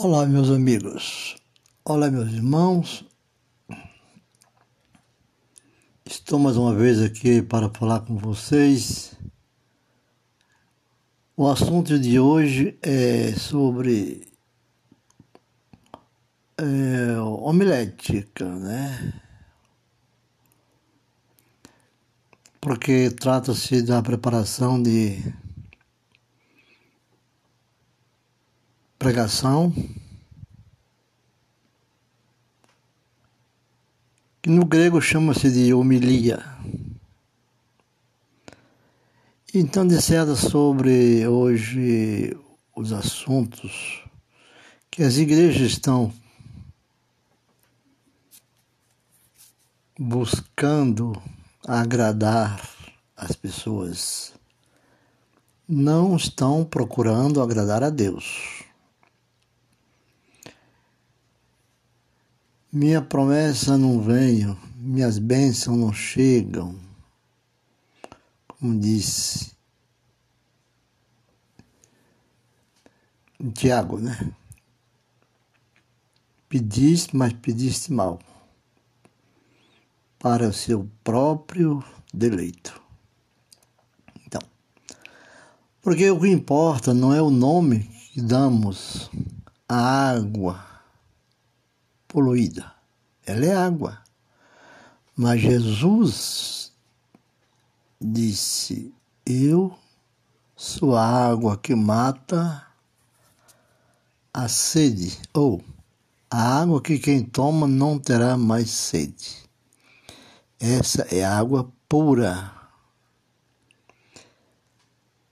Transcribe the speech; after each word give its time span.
Olá, 0.00 0.24
meus 0.26 0.48
amigos. 0.48 1.36
Olá, 1.84 2.08
meus 2.08 2.28
irmãos. 2.28 3.04
Estou 6.06 6.38
mais 6.38 6.56
uma 6.56 6.72
vez 6.72 7.02
aqui 7.02 7.42
para 7.42 7.68
falar 7.68 8.02
com 8.02 8.16
vocês. 8.16 9.16
O 11.36 11.48
assunto 11.48 11.98
de 11.98 12.20
hoje 12.20 12.78
é 12.80 13.32
sobre 13.32 14.28
é, 16.56 17.18
homilética, 17.20 18.44
né? 18.54 19.20
Porque 22.60 23.10
trata-se 23.10 23.82
da 23.82 24.00
preparação 24.00 24.80
de 24.80 25.34
pregação, 28.98 29.72
que 34.42 34.50
no 34.50 34.64
grego 34.64 35.00
chama-se 35.00 35.50
de 35.50 35.72
homilia. 35.72 36.44
Então, 39.54 39.86
disserta 39.86 40.34
sobre 40.34 41.26
hoje 41.26 42.36
os 42.74 42.92
assuntos 42.92 44.02
que 44.90 45.02
as 45.02 45.16
igrejas 45.16 45.70
estão 45.70 46.12
buscando 49.98 51.20
agradar 51.66 52.60
as 53.16 53.32
pessoas, 53.32 54.32
não 55.68 56.16
estão 56.16 56.64
procurando 56.64 57.42
agradar 57.42 57.82
a 57.82 57.90
Deus. 57.90 58.57
Minha 62.70 63.00
promessa 63.00 63.78
não 63.78 64.02
veio, 64.02 64.54
minhas 64.76 65.18
bênçãos 65.18 65.78
não 65.78 65.90
chegam. 65.90 66.78
Como 68.46 68.78
disse 68.78 69.56
Tiago, 73.54 73.98
né? 73.98 74.34
Pediste, 76.46 77.16
mas 77.16 77.32
pediste 77.32 77.90
mal, 77.90 78.18
para 80.18 80.48
o 80.48 80.52
seu 80.52 80.90
próprio 81.02 81.82
deleito. 82.12 82.82
Então, 84.26 84.42
porque 85.80 86.10
o 86.10 86.20
que 86.20 86.28
importa 86.28 86.92
não 86.92 87.14
é 87.14 87.22
o 87.22 87.30
nome 87.30 87.84
que 88.12 88.20
damos 88.20 89.10
à 89.66 90.10
água 90.10 90.77
poluída. 92.08 92.72
Ela 93.24 93.44
é 93.44 93.54
água. 93.54 93.98
Mas 95.14 95.40
Jesus 95.40 96.72
disse: 98.00 98.94
Eu 99.26 99.76
sou 100.56 100.96
a 100.96 101.04
água 101.04 101.56
que 101.56 101.74
mata 101.74 102.66
a 104.32 104.48
sede, 104.48 105.18
ou 105.34 105.62
a 106.30 106.60
água 106.60 106.80
que 106.80 106.98
quem 106.98 107.22
toma 107.22 107.66
não 107.66 107.98
terá 107.98 108.36
mais 108.36 108.70
sede. 108.70 109.48
Essa 110.60 111.02
é 111.14 111.24
água 111.24 111.70
pura. 111.88 112.52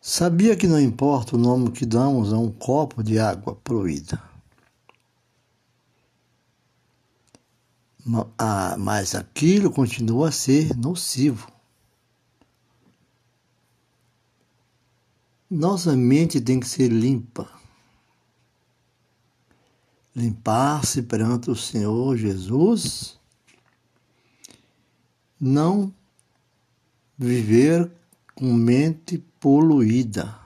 Sabia 0.01 0.57
que 0.57 0.69
não 0.69 0.81
importa 0.81 1.35
o 1.35 1.39
nome 1.39 1.73
que 1.73 1.85
damos 1.85 2.33
a 2.33 2.39
um 2.39 2.51
copo 2.51 3.03
de 3.03 3.19
água 3.19 3.57
poluída. 3.57 4.23
Mas 8.79 9.15
aquilo 9.17 9.71
continua 9.71 10.29
a 10.29 10.33
ser 10.33 10.77
nocivo. 10.77 11.51
Nossa 15.51 15.97
mente 15.97 16.41
tem 16.41 16.61
que 16.61 16.69
ser 16.69 16.89
limpa. 16.89 17.51
Limpar-se 20.15 21.03
perante 21.03 21.51
o 21.51 21.57
Senhor 21.57 22.17
Jesus. 22.17 23.19
Não 25.39 25.93
viver 27.19 27.91
com 28.35 28.53
mente 28.53 29.19
poluída. 29.41 30.39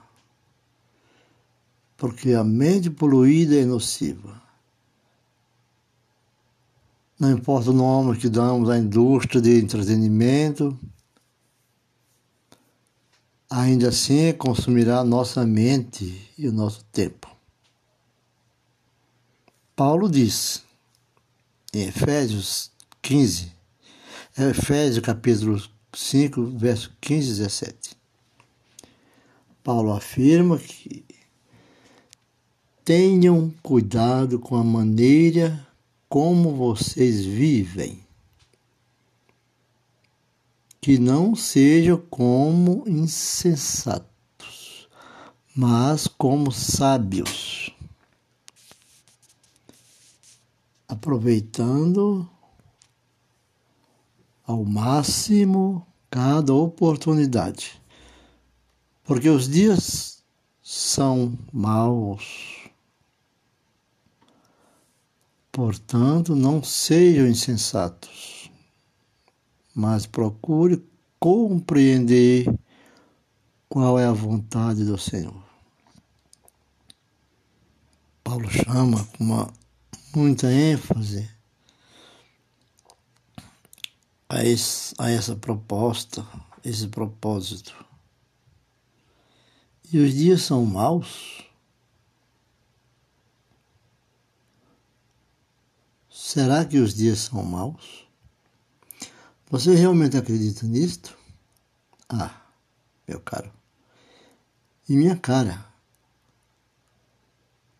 Porque 1.95 2.33
a 2.33 2.43
mente 2.43 2.89
poluída 2.89 3.55
é 3.55 3.65
nociva. 3.65 4.40
Não 7.21 7.31
importa 7.31 7.69
o 7.69 7.73
nome 7.73 8.17
que 8.17 8.27
damos 8.27 8.67
à 8.67 8.79
indústria 8.79 9.39
de 9.39 9.59
entretenimento, 9.59 10.75
ainda 13.47 13.89
assim 13.89 14.33
consumirá 14.33 15.03
nossa 15.03 15.45
mente 15.45 16.27
e 16.35 16.47
o 16.47 16.51
nosso 16.51 16.83
tempo. 16.85 17.29
Paulo 19.75 20.09
diz 20.09 20.63
em 21.71 21.83
Efésios 21.83 22.71
15, 23.03 23.51
Efésios 24.35 25.05
capítulo 25.05 25.61
5, 25.93 26.43
verso 26.57 26.91
15 26.99 27.27
e 27.27 27.35
17. 27.35 27.97
Paulo 29.63 29.93
afirma 29.93 30.57
que 30.57 31.05
tenham 32.83 33.53
cuidado 33.61 34.39
com 34.39 34.55
a 34.55 34.63
maneira 34.63 35.67
como 36.11 36.53
vocês 36.53 37.23
vivem. 37.23 38.05
Que 40.81 40.99
não 40.99 41.33
sejam 41.33 41.97
como 42.09 42.83
insensatos, 42.85 44.89
mas 45.55 46.07
como 46.07 46.51
sábios, 46.51 47.73
aproveitando 50.85 52.29
ao 54.45 54.65
máximo 54.65 55.87
cada 56.09 56.53
oportunidade, 56.53 57.81
porque 59.05 59.29
os 59.29 59.47
dias 59.47 60.21
são 60.61 61.39
maus. 61.53 62.60
Portanto, 65.51 66.35
não 66.35 66.63
sejam 66.63 67.27
insensatos, 67.27 68.49
mas 69.75 70.05
procure 70.05 70.81
compreender 71.19 72.45
qual 73.67 73.99
é 73.99 74.05
a 74.05 74.13
vontade 74.13 74.85
do 74.85 74.97
Senhor. 74.97 75.43
Paulo 78.23 78.49
chama 78.49 79.03
com 79.17 79.23
uma, 79.23 79.53
muita 80.15 80.51
ênfase 80.51 81.29
a, 84.29 84.45
esse, 84.45 84.95
a 84.97 85.09
essa 85.09 85.35
proposta, 85.35 86.25
esse 86.63 86.87
propósito. 86.87 87.75
E 89.91 89.99
os 89.99 90.13
dias 90.13 90.43
são 90.43 90.65
maus. 90.65 91.43
Será 96.33 96.63
que 96.63 96.77
os 96.77 96.93
dias 96.93 97.19
são 97.19 97.43
maus? 97.43 98.07
Você 99.49 99.75
realmente 99.75 100.15
acredita 100.15 100.65
nisto? 100.65 101.17
Ah, 102.07 102.33
meu 103.05 103.19
caro. 103.19 103.51
E 104.87 104.95
minha 104.95 105.17
cara? 105.17 105.65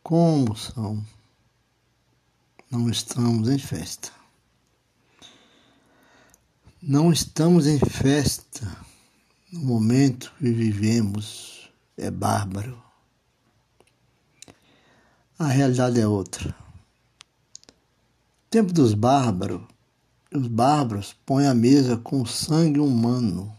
Como 0.04 0.54
são? 0.54 1.02
Não 2.70 2.90
estamos 2.90 3.48
em 3.48 3.58
festa. 3.58 4.12
Não 6.82 7.10
estamos 7.10 7.66
em 7.66 7.80
festa 7.80 8.68
no 9.50 9.62
momento 9.62 10.30
que 10.38 10.52
vivemos. 10.52 11.72
É 11.96 12.12
bárbaro. 12.12 12.84
A 15.40 15.48
realidade 15.48 16.02
é 16.02 16.06
outra 16.06 16.61
tempo 18.52 18.74
dos 18.74 18.94
bárbaros, 18.94 19.62
os 20.30 20.46
bárbaros 20.46 21.16
põem 21.26 21.48
a 21.48 21.56
mesa 21.56 21.96
com 21.96 22.26
sangue 22.26 22.82
humano. 22.82 23.56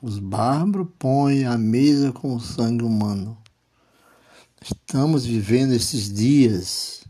Os 0.00 0.20
bárbaros 0.20 0.86
põem 1.00 1.44
a 1.44 1.58
mesa 1.58 2.12
com 2.12 2.38
sangue 2.38 2.84
humano. 2.84 3.36
Estamos 4.62 5.26
vivendo 5.26 5.72
esses 5.72 6.12
dias. 6.14 7.04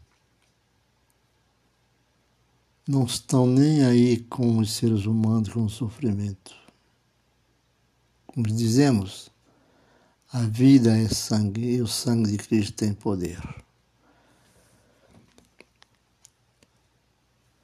Não 2.89 3.05
estão 3.05 3.47
nem 3.47 3.85
aí 3.85 4.17
com 4.25 4.59
os 4.59 4.73
seres 4.73 5.05
humanos, 5.05 5.51
com 5.51 5.67
o 5.67 5.71
sofrimento. 5.71 6.55
Como 8.27 8.47
dizemos, 8.47 9.31
A 10.33 10.43
vida 10.43 10.97
é 10.97 11.09
sangue 11.09 11.75
e 11.75 11.83
o 11.83 11.89
sangue 11.89 12.31
de 12.31 12.39
Cristo 12.39 12.73
tem 12.75 12.95
poder. 12.95 13.41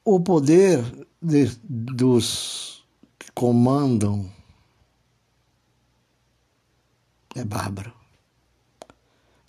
O 0.09 0.21
poder 0.21 0.85
de, 1.21 1.47
dos 1.65 2.87
que 3.19 3.33
comandam 3.33 4.31
é 7.35 7.45
bárbaro. 7.45 7.93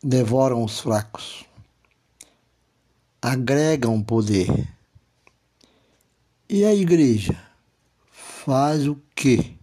Devoram 0.02 0.64
os 0.64 0.80
fracos, 0.80 1.46
agregam 3.22 4.02
poder. 4.02 4.68
E 6.50 6.66
a 6.66 6.74
igreja 6.74 7.40
faz 8.10 8.88
o 8.88 9.00
quê? 9.14 9.54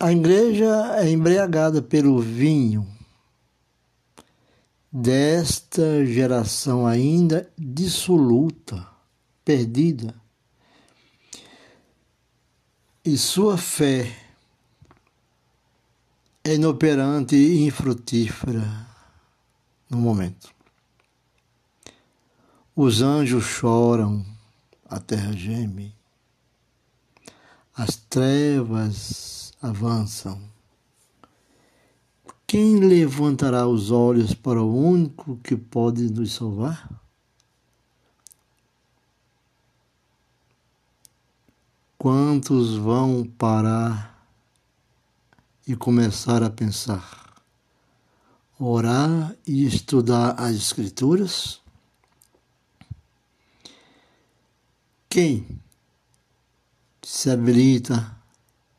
A 0.00 0.10
igreja 0.10 0.96
é 0.96 1.08
embriagada 1.08 1.80
pelo 1.80 2.18
vinho 2.20 2.97
desta 4.90 6.04
geração 6.04 6.86
ainda 6.86 7.50
dissoluta, 7.56 8.86
perdida. 9.44 10.14
E 13.04 13.16
sua 13.16 13.56
fé 13.56 14.14
é 16.44 16.54
inoperante 16.54 17.36
e 17.36 17.66
infrutífera 17.66 18.86
no 19.88 19.98
momento. 19.98 20.52
Os 22.74 23.02
anjos 23.02 23.44
choram, 23.44 24.24
a 24.88 25.00
terra 25.00 25.32
geme, 25.32 25.94
as 27.74 27.96
trevas 27.96 29.52
avançam. 29.60 30.57
Quem 32.50 32.80
levantará 32.80 33.66
os 33.66 33.90
olhos 33.90 34.32
para 34.32 34.62
o 34.62 34.74
único 34.74 35.36
que 35.44 35.54
pode 35.54 36.04
nos 36.04 36.32
salvar? 36.32 36.88
Quantos 41.98 42.74
vão 42.74 43.22
parar 43.22 44.26
e 45.66 45.76
começar 45.76 46.42
a 46.42 46.48
pensar, 46.48 47.34
orar 48.58 49.36
e 49.46 49.66
estudar 49.66 50.30
as 50.40 50.56
Escrituras? 50.56 51.60
Quem 55.10 55.60
se 57.02 57.28
habilita 57.28 58.16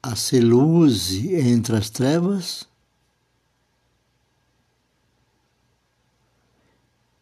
a 0.02 0.16
ser 0.16 0.42
luz 0.42 1.14
entre 1.14 1.78
as 1.78 1.92
trevas? 1.92 2.69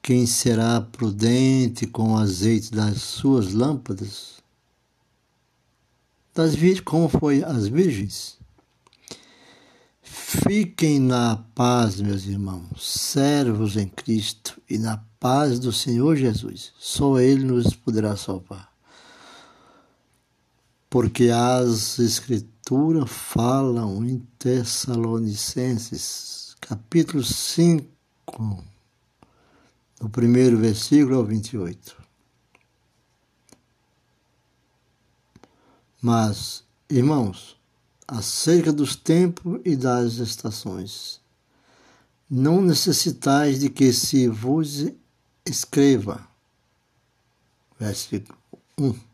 Quem 0.07 0.25
será 0.25 0.79
prudente 0.79 1.85
com 1.85 2.13
o 2.13 2.17
azeite 2.17 2.71
das 2.71 3.01
suas 3.01 3.51
lâmpadas? 3.51 4.37
Das 6.33 6.55
virgens, 6.55 6.79
como 6.79 7.09
foi 7.09 7.43
as 7.43 7.67
virgens? 7.67 8.37
Fiquem 10.01 10.97
na 10.97 11.43
paz, 11.53 11.99
meus 11.99 12.25
irmãos, 12.25 12.87
servos 12.87 13.75
em 13.75 13.89
Cristo 13.89 14.61
e 14.69 14.77
na 14.77 15.03
paz 15.19 15.59
do 15.59 15.73
Senhor 15.73 16.15
Jesus. 16.15 16.71
Só 16.79 17.19
Ele 17.19 17.43
nos 17.43 17.75
poderá 17.75 18.15
salvar. 18.15 18.71
Porque 20.89 21.29
as 21.29 21.99
Escrituras 21.99 22.55
Escritura 22.67 23.05
falam 23.05 24.03
em 24.03 24.19
Tessalonicenses, 24.37 26.53
capítulo 26.59 27.23
5, 27.23 27.87
do 29.99 30.09
primeiro 30.09 30.57
versículo 30.57 31.17
ao 31.17 31.25
28. 31.25 31.95
Mas, 36.01 36.63
irmãos, 36.89 37.57
acerca 38.07 38.71
dos 38.71 38.95
tempos 38.95 39.59
e 39.65 39.75
das 39.75 40.15
estações, 40.15 41.19
não 42.29 42.61
necessitais 42.61 43.59
de 43.59 43.69
que 43.69 43.91
se 43.91 44.27
vos 44.27 44.85
escreva. 45.45 46.27
Versículo 47.79 48.37
1 48.79 49.07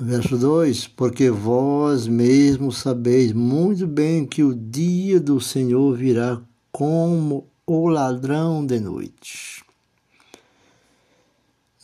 Verso 0.00 0.38
2: 0.38 0.86
Porque 0.86 1.28
vós 1.28 2.06
mesmos 2.06 2.78
sabeis 2.78 3.32
muito 3.32 3.84
bem 3.84 4.24
que 4.24 4.44
o 4.44 4.54
dia 4.54 5.18
do 5.18 5.40
Senhor 5.40 5.96
virá 5.96 6.40
como 6.70 7.48
o 7.70 7.86
ladrão 7.86 8.64
de 8.64 8.80
noite. 8.80 9.62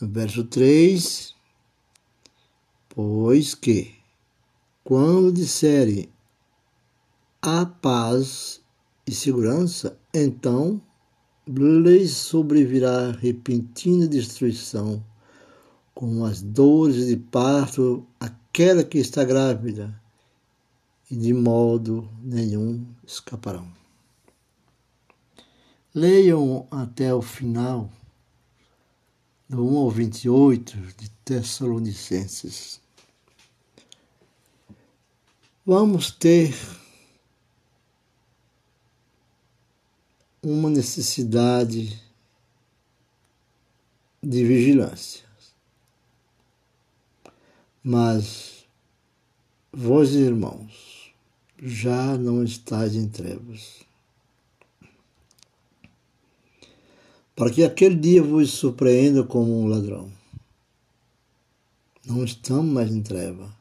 No 0.01 0.07
verso 0.07 0.43
3: 0.43 1.35
Pois 2.89 3.53
que, 3.53 3.93
quando 4.83 5.31
disserem 5.31 6.09
a 7.39 7.67
paz 7.67 8.59
e 9.05 9.11
segurança, 9.11 9.95
então 10.11 10.81
lhes 11.47 12.13
sobrevirá 12.13 13.11
repentina 13.11 14.07
destruição 14.07 15.05
com 15.93 16.25
as 16.25 16.41
dores 16.41 17.05
de 17.05 17.15
parto 17.15 18.07
aquela 18.19 18.83
que 18.83 18.97
está 18.97 19.23
grávida, 19.23 20.01
e 21.11 21.15
de 21.15 21.31
modo 21.31 22.09
nenhum 22.23 22.83
escaparão. 23.05 23.84
Leiam 25.97 26.67
até 26.69 27.13
o 27.13 27.21
final, 27.21 27.89
do 29.47 29.65
1 29.65 29.77
ao 29.77 29.89
28 29.89 30.77
de 30.97 31.09
Tessalonicenses. 31.23 32.81
Vamos 35.65 36.11
ter 36.11 36.53
uma 40.43 40.69
necessidade 40.69 41.97
de 44.21 44.43
vigilância. 44.43 45.23
Mas 47.81 48.67
vós, 49.71 50.13
irmãos, 50.13 51.13
já 51.57 52.17
não 52.17 52.43
estáis 52.43 52.95
em 52.95 53.07
trevas. 53.07 53.84
Para 57.35 57.51
que 57.51 57.63
aquele 57.63 57.95
dia 57.95 58.23
vos 58.23 58.51
surpreenda 58.51 59.23
como 59.23 59.59
um 59.59 59.67
ladrão. 59.67 60.09
Não 62.05 62.23
estamos 62.23 62.71
mais 62.71 62.89
em 62.89 63.01
treva. 63.01 63.53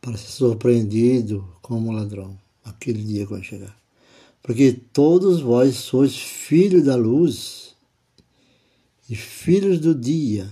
Para 0.00 0.16
ser 0.16 0.30
surpreendido 0.30 1.48
como 1.60 1.88
um 1.88 1.92
ladrão, 1.92 2.38
aquele 2.64 3.02
dia 3.02 3.26
quando 3.26 3.42
chegar. 3.42 3.76
Porque 4.42 4.72
todos 4.92 5.40
vós 5.40 5.76
sois 5.76 6.16
filhos 6.16 6.84
da 6.84 6.94
luz 6.94 7.74
e 9.08 9.16
filhos 9.16 9.80
do 9.80 9.94
dia. 9.94 10.48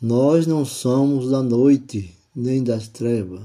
Nós 0.00 0.46
não 0.46 0.64
somos 0.64 1.30
da 1.30 1.42
noite 1.42 2.14
nem 2.34 2.62
das 2.62 2.88
trevas. 2.88 3.42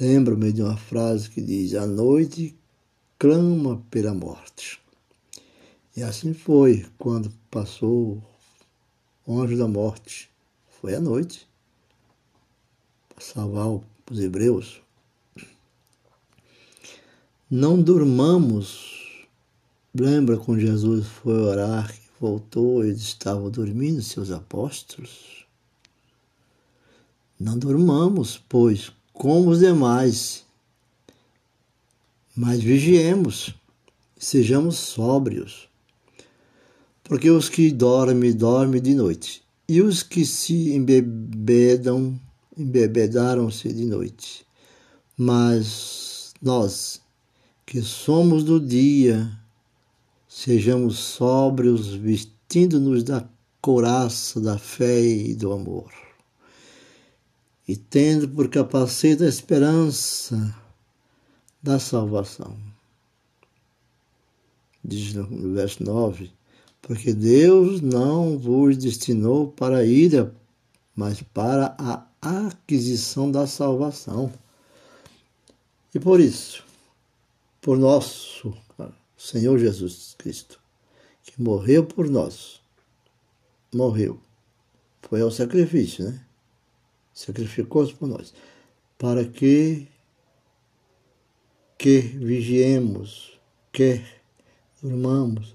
Lembro-me 0.00 0.52
de 0.52 0.62
uma 0.62 0.76
frase 0.76 1.30
que 1.30 1.40
diz: 1.40 1.74
A 1.74 1.86
noite 1.86 2.54
clama 3.18 3.80
pela 3.90 4.12
morte. 4.12 4.83
E 5.96 6.02
assim 6.02 6.34
foi 6.34 6.86
quando 6.98 7.32
passou 7.50 8.22
o 9.26 9.40
anjo 9.40 9.56
da 9.56 9.68
morte. 9.68 10.30
Foi 10.80 10.94
à 10.94 11.00
noite 11.00 11.48
para 13.08 13.24
salvar 13.24 13.80
os 14.10 14.18
hebreus. 14.20 14.80
Não 17.50 17.80
durmamos. 17.80 19.26
Lembra 19.94 20.36
quando 20.36 20.60
Jesus 20.60 21.06
foi 21.06 21.34
orar 21.34 21.94
voltou, 22.24 22.82
eles 22.82 23.02
estavam 23.02 23.50
dormindo, 23.50 24.02
seus 24.02 24.30
apóstolos. 24.30 25.44
Não 27.38 27.58
dormamos, 27.58 28.42
pois, 28.48 28.90
como 29.12 29.50
os 29.50 29.58
demais, 29.58 30.44
mas 32.34 32.62
vigiemos, 32.62 33.54
sejamos 34.16 34.76
sóbrios. 34.76 35.68
Porque 37.04 37.30
os 37.30 37.48
que 37.48 37.70
dormem, 37.70 38.32
dormem 38.32 38.80
de 38.80 38.94
noite, 38.94 39.42
e 39.68 39.80
os 39.80 40.02
que 40.02 40.26
se 40.26 40.74
embebedam, 40.74 42.18
embebedaram-se 42.56 43.72
de 43.72 43.84
noite. 43.84 44.46
Mas 45.16 46.34
nós, 46.42 47.00
que 47.64 47.80
somos 47.80 48.42
do 48.42 48.58
dia, 48.58 49.30
Sejamos 50.36 50.98
sóbrios, 50.98 51.94
vestindo-nos 51.94 53.04
da 53.04 53.24
couraça 53.60 54.40
da 54.40 54.58
fé 54.58 55.00
e 55.00 55.32
do 55.32 55.52
amor. 55.52 55.92
e 57.68 57.76
tendo 57.76 58.28
por 58.28 58.48
capacete 58.48 59.22
a 59.22 59.28
esperança 59.28 60.54
da 61.62 61.78
salvação. 61.78 62.58
Diz 64.84 65.14
no 65.14 65.54
verso 65.54 65.84
9: 65.84 66.32
Porque 66.86 67.14
Deus 67.14 67.80
não 67.80 68.38
vos 68.38 68.76
destinou 68.76 69.50
para 69.50 69.78
a 69.78 69.84
ira, 69.84 70.34
mas 70.94 71.22
para 71.22 71.74
a 71.78 72.06
aquisição 72.20 73.30
da 73.30 73.46
salvação. 73.46 74.30
E 75.94 75.98
por 75.98 76.20
isso, 76.20 76.62
por 77.62 77.78
nosso 77.78 78.54
Senhor 79.16 79.58
Jesus 79.58 80.14
Cristo, 80.18 80.60
que 81.22 81.40
morreu 81.40 81.86
por 81.86 82.06
nós, 82.10 82.60
morreu, 83.74 84.20
foi 85.00 85.22
ao 85.22 85.30
sacrifício, 85.30 86.04
né? 86.04 86.22
Sacrificou-se 87.14 87.94
por 87.94 88.06
nós, 88.06 88.34
para 88.98 89.24
que 89.24 89.88
que 91.78 92.00
vigiemos, 92.00 93.38
que 93.72 94.04
durmamos, 94.82 95.53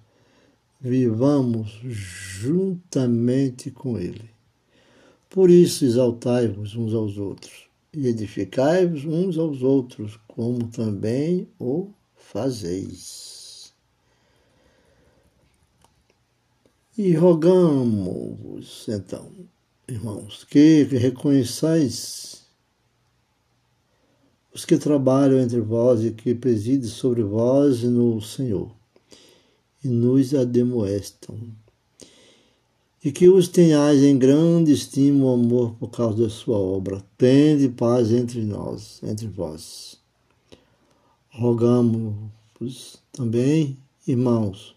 vivamos 0.79 1.79
juntamente 1.83 3.69
com 3.69 3.98
Ele. 3.98 4.29
Por 5.29 5.50
isso 5.50 5.86
exaltai-vos 5.86 6.75
uns 6.75 6.93
aos 6.93 7.17
outros 7.17 7.67
e 7.93 8.07
edificai-vos 8.07 9.05
uns 9.05 9.38
aos 9.38 9.62
outros, 9.62 10.17
como 10.27 10.67
também 10.67 11.48
o 11.59 11.89
fazeis. 12.15 13.74
E 16.98 17.13
rogamos, 17.13 18.86
então, 18.89 19.31
irmãos, 19.88 20.43
que 20.43 20.83
reconheçais 20.83 22.43
os 24.53 24.65
que 24.65 24.77
trabalham 24.77 25.39
entre 25.39 25.62
vós 25.62 26.03
e 26.03 26.12
que 26.12 26.36
presidem 26.36 26.89
sobre 26.89 27.24
vós 27.24 27.83
no 27.83 28.21
Senhor, 28.21 28.71
e 29.83 29.88
nos 29.88 30.33
ademoestam. 30.33 31.38
E 33.03 33.12
que 33.12 33.29
os 33.29 33.48
tenhais 33.48 34.03
em 34.03 34.17
grande 34.17 34.74
estima 34.74 35.25
o 35.25 35.33
amor 35.33 35.75
por 35.75 35.89
causa 35.89 36.24
da 36.24 36.29
sua 36.29 36.57
obra. 36.57 37.01
Tende 37.17 37.69
paz 37.69 38.12
entre 38.12 38.43
nós, 38.43 39.01
entre 39.03 39.27
vós. 39.27 39.98
Rogamos 41.29 42.98
também, 43.13 43.77
irmãos, 44.05 44.75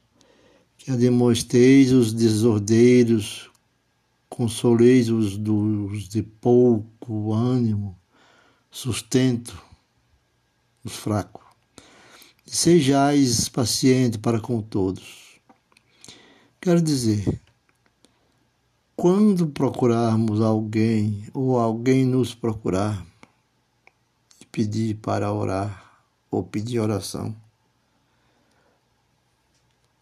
que 0.79 0.93
ademosteis 0.93 1.91
os 1.91 2.13
desordeiros, 2.13 3.51
consoleis 4.29 5.11
os 5.11 5.37
dos 5.37 6.09
de 6.09 6.23
pouco 6.23 7.33
ânimo, 7.33 7.99
sustento 8.71 9.61
os 10.85 10.95
fracos. 10.95 11.42
Sejais 12.55 13.49
paciente 13.49 14.19
para 14.19 14.39
com 14.39 14.61
todos. 14.61 15.41
Quero 16.61 16.83
dizer, 16.83 17.41
quando 18.95 19.47
procurarmos 19.47 20.43
alguém 20.43 21.25
ou 21.33 21.59
alguém 21.59 22.05
nos 22.05 22.35
procurar 22.35 23.07
e 24.39 24.45
pedir 24.45 24.97
para 24.97 25.33
orar 25.33 26.05
ou 26.31 26.45
pedir 26.45 26.79
oração, 26.79 27.35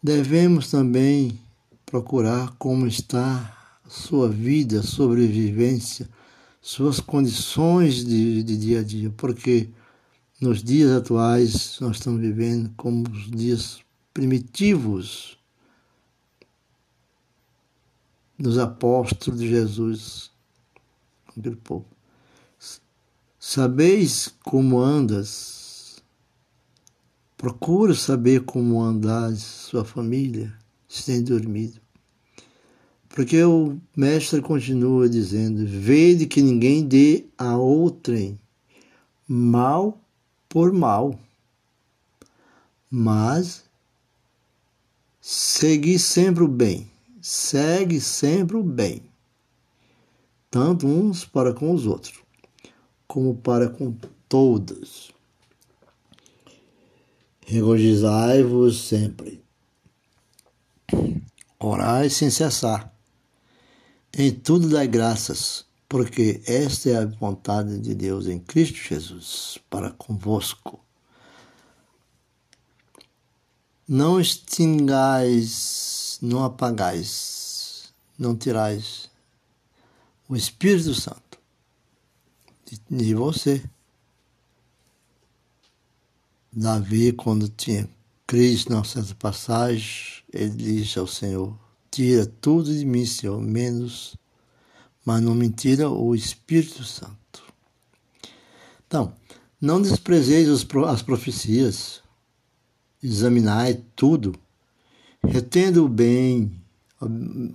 devemos 0.03 0.69
também 0.69 1.39
procurar 1.85 2.53
como 2.59 2.85
está 2.85 3.79
sua 3.87 4.27
vida, 4.27 4.83
sobrevivência, 4.83 6.09
suas 6.61 6.99
condições 6.99 8.03
de, 8.03 8.43
de 8.43 8.57
dia 8.57 8.81
a 8.81 8.83
dia, 8.83 9.09
porque 9.15 9.69
nos 10.41 10.63
dias 10.63 10.89
atuais 10.89 11.79
nós 11.79 11.97
estamos 11.97 12.19
vivendo 12.19 12.73
como 12.75 13.07
os 13.07 13.29
dias 13.29 13.79
primitivos 14.11 15.37
dos 18.39 18.57
apóstolos 18.57 19.39
de 19.39 19.47
Jesus, 19.47 20.31
aquele 21.27 21.55
povo. 21.55 21.85
Sabeis 23.39 24.33
como 24.43 24.79
andas, 24.79 26.01
procura 27.37 27.93
saber 27.93 28.41
como 28.43 28.81
andas, 28.81 29.43
sua 29.43 29.85
família, 29.85 30.51
se 30.87 31.05
tem 31.05 31.23
dormido. 31.23 31.79
Porque 33.09 33.43
o 33.43 33.79
mestre 33.95 34.41
continua 34.41 35.07
dizendo: 35.07 35.67
Vede 35.67 36.25
que 36.25 36.41
ninguém 36.41 36.87
dê 36.87 37.27
a 37.37 37.57
outrem 37.57 38.39
mal 39.27 40.01
por 40.51 40.73
mal, 40.73 41.17
mas 42.89 43.63
segui 45.21 45.97
sempre 45.97 46.43
o 46.43 46.47
bem, 46.47 46.91
segue 47.21 48.01
sempre 48.01 48.57
o 48.57 48.63
bem, 48.63 49.01
tanto 50.49 50.85
uns 50.85 51.23
para 51.23 51.53
com 51.53 51.73
os 51.73 51.85
outros, 51.85 52.19
como 53.07 53.33
para 53.33 53.69
com 53.69 53.95
todos. 54.27 55.13
Regozijai-vos 57.47 58.89
sempre. 58.89 59.41
Orai 61.57 62.09
sem 62.09 62.29
cessar. 62.29 62.93
Em 64.13 64.31
tudo 64.31 64.67
dai 64.67 64.87
graças, 64.87 65.65
porque 65.91 66.41
esta 66.45 66.89
é 66.89 66.97
a 66.99 67.05
vontade 67.05 67.77
de 67.77 67.93
Deus 67.93 68.25
em 68.25 68.39
Cristo 68.39 68.77
Jesus 68.77 69.59
para 69.69 69.91
convosco. 69.91 70.79
Não 73.85 74.17
extingais, 74.17 76.17
não 76.21 76.45
apagais, 76.45 77.93
não 78.17 78.37
tirais 78.37 79.11
o 80.29 80.35
Espírito 80.37 80.93
Santo 80.93 81.37
de 82.89 83.13
você. 83.13 83.61
Davi, 86.53 87.11
quando 87.11 87.49
tinha 87.49 87.89
Cristo 88.25 88.71
na 88.71 88.81
certa 88.85 89.13
passagem, 89.15 90.23
ele 90.31 90.51
disse 90.51 90.97
ao 90.97 91.05
Senhor: 91.05 91.53
Tira 91.91 92.25
tudo 92.25 92.73
de 92.73 92.85
mim, 92.85 93.05
Senhor, 93.05 93.41
menos, 93.41 94.15
mas 95.05 95.21
não 95.21 95.33
me 95.33 95.49
tira 95.49 95.89
o 95.89 96.13
Espírito 96.13 96.83
Santo. 96.83 97.43
Então, 98.85 99.13
não 99.59 99.81
desprezeis 99.81 100.49
as 100.49 101.01
profecias, 101.01 102.01
examinai 103.01 103.83
tudo, 103.95 104.35
retendo 105.23 105.85
o 105.85 105.89
bem 105.89 106.51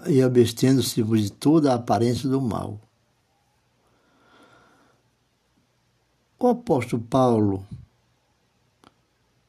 e 0.08 0.22
abstendo-se 0.22 1.02
de 1.02 1.30
toda 1.30 1.72
a 1.72 1.76
aparência 1.76 2.28
do 2.28 2.40
mal. 2.40 2.80
O 6.38 6.48
apóstolo 6.48 7.02
Paulo, 7.02 7.66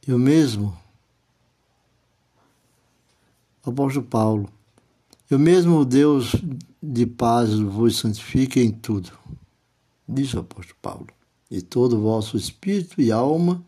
eu 0.08 0.18
mesmo, 0.18 0.78
o 3.66 3.70
apóstolo 3.70 4.06
Paulo, 4.06 4.50
eu 5.30 5.38
mesmo, 5.38 5.84
Deus 5.84 6.32
de 6.82 7.06
paz, 7.06 7.54
vos 7.54 7.98
santifique 7.98 8.60
em 8.60 8.72
tudo, 8.72 9.12
diz 10.08 10.34
o 10.34 10.40
apóstolo 10.40 10.78
Paulo, 10.82 11.08
e 11.50 11.62
todo 11.62 11.98
o 11.98 12.02
vosso 12.02 12.38
espírito 12.38 13.02
e 13.02 13.12
alma 13.12 13.64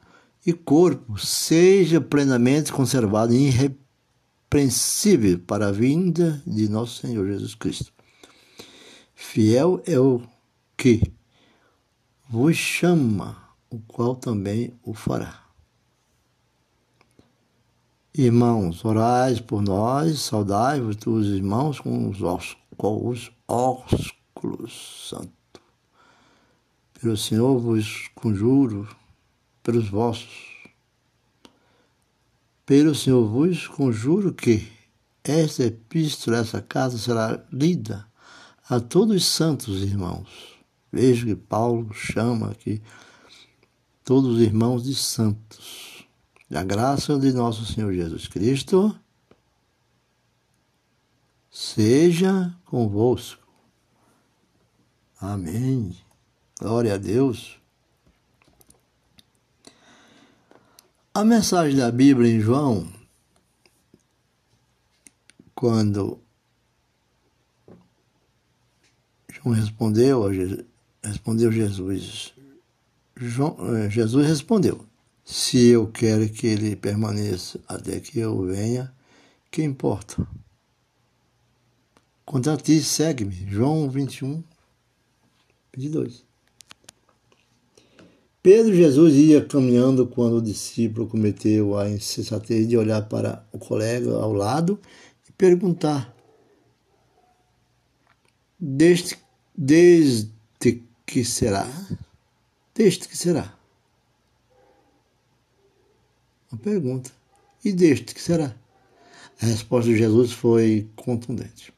e 0.45 0.53
corpo 0.53 1.17
seja 1.17 1.99
plenamente 1.99 2.71
conservado 2.71 3.33
e 3.33 3.47
irrepreensível 3.47 5.39
para 5.39 5.67
a 5.67 5.71
vinda 5.71 6.41
de 6.45 6.69
nosso 6.69 7.01
Senhor 7.01 7.27
Jesus 7.27 7.55
Cristo. 7.55 7.91
Fiel 9.13 9.81
é 9.85 9.99
o 9.99 10.21
que 10.77 11.01
vos 12.29 12.55
chama, 12.55 13.37
o 13.69 13.79
qual 13.79 14.15
também 14.15 14.73
o 14.83 14.93
fará. 14.93 15.43
Irmãos, 18.15 18.83
orais 18.83 19.39
por 19.39 19.61
nós, 19.61 20.19
saudai-vos 20.19 20.95
dos 20.95 21.27
irmãos 21.27 21.79
com 21.79 22.09
os, 22.09 22.21
ossos, 22.21 22.57
com 22.79 23.09
os 23.09 23.29
ósculos 23.45 25.09
santo. 25.09 25.61
Pelo 26.93 27.17
Senhor 27.17 27.59
vos 27.59 28.09
conjuro, 28.15 28.87
pelos 29.61 29.89
vossos. 29.89 30.57
Pelo 32.65 32.95
Senhor 32.95 33.27
vos 33.27 33.67
conjuro 33.67 34.33
que 34.33 34.65
esta 35.21 35.65
epístola, 35.65 36.37
essa 36.37 36.61
carta 36.61 36.97
será 36.97 37.45
lida 37.51 38.07
a 38.69 38.79
todos 38.79 39.13
os 39.17 39.25
santos 39.25 39.83
irmãos. 39.83 40.57
Vejo 40.89 41.25
que 41.25 41.35
Paulo 41.35 41.93
chama 41.93 42.51
aqui 42.51 42.81
todos 44.05 44.35
os 44.35 44.41
irmãos 44.41 44.85
de 44.85 44.95
santos 44.95 46.07
a 46.55 46.63
graça 46.63 47.19
de 47.19 47.33
nosso 47.33 47.65
Senhor 47.65 47.93
Jesus 47.93 48.27
Cristo 48.27 48.97
seja 51.51 52.55
convosco. 52.69 53.41
Amém. 55.19 55.97
Glória 56.59 56.93
a 56.93 56.97
Deus. 56.97 57.59
A 61.13 61.25
mensagem 61.25 61.75
da 61.75 61.91
Bíblia 61.91 62.31
em 62.31 62.39
João, 62.39 62.87
quando 65.55 66.21
João 69.31 69.55
respondeu, 69.55 70.23
respondeu 71.03 71.51
Jesus, 71.51 72.33
João, 73.17 73.57
eh, 73.75 73.89
Jesus 73.89 74.27
respondeu: 74.27 74.85
Se 75.25 75.57
eu 75.67 75.87
quero 75.87 76.29
que 76.29 76.45
ele 76.47 76.75
permaneça 76.75 77.59
até 77.67 77.99
que 77.99 78.19
eu 78.19 78.45
venha, 78.45 78.93
que 79.51 79.63
importa? 79.63 80.25
Contra 82.29 82.55
ti, 82.57 82.79
segue-me. 82.79 83.33
João 83.49 83.89
21, 83.89 84.43
22. 85.75 86.23
Pedro 88.43 88.75
Jesus 88.75 89.15
ia 89.15 89.43
caminhando 89.43 90.05
quando 90.05 90.37
o 90.37 90.41
discípulo 90.41 91.07
cometeu 91.07 91.75
a 91.75 91.89
insensatez 91.89 92.67
de 92.67 92.77
olhar 92.77 93.09
para 93.09 93.43
o 93.51 93.57
colega 93.57 94.11
ao 94.11 94.31
lado 94.31 94.79
e 95.27 95.31
perguntar: 95.31 96.15
Desde, 98.59 99.17
desde 99.57 100.83
que 101.07 101.25
será? 101.25 101.67
Desde 102.75 103.07
que 103.07 103.17
será? 103.17 103.57
Uma 106.51 106.61
pergunta. 106.61 107.11
E 107.65 107.73
deste 107.73 108.13
que 108.13 108.21
será? 108.21 108.55
A 109.41 109.47
resposta 109.47 109.89
de 109.89 109.97
Jesus 109.97 110.31
foi 110.31 110.87
contundente. 110.95 111.73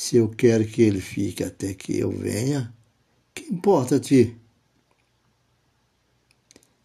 Se 0.00 0.16
eu 0.16 0.28
quero 0.28 0.64
que 0.64 0.80
ele 0.80 1.00
fique 1.00 1.42
até 1.42 1.74
que 1.74 1.98
eu 1.98 2.12
venha, 2.12 2.72
que 3.34 3.52
importa 3.52 3.96
a 3.96 4.00
ti? 4.00 4.40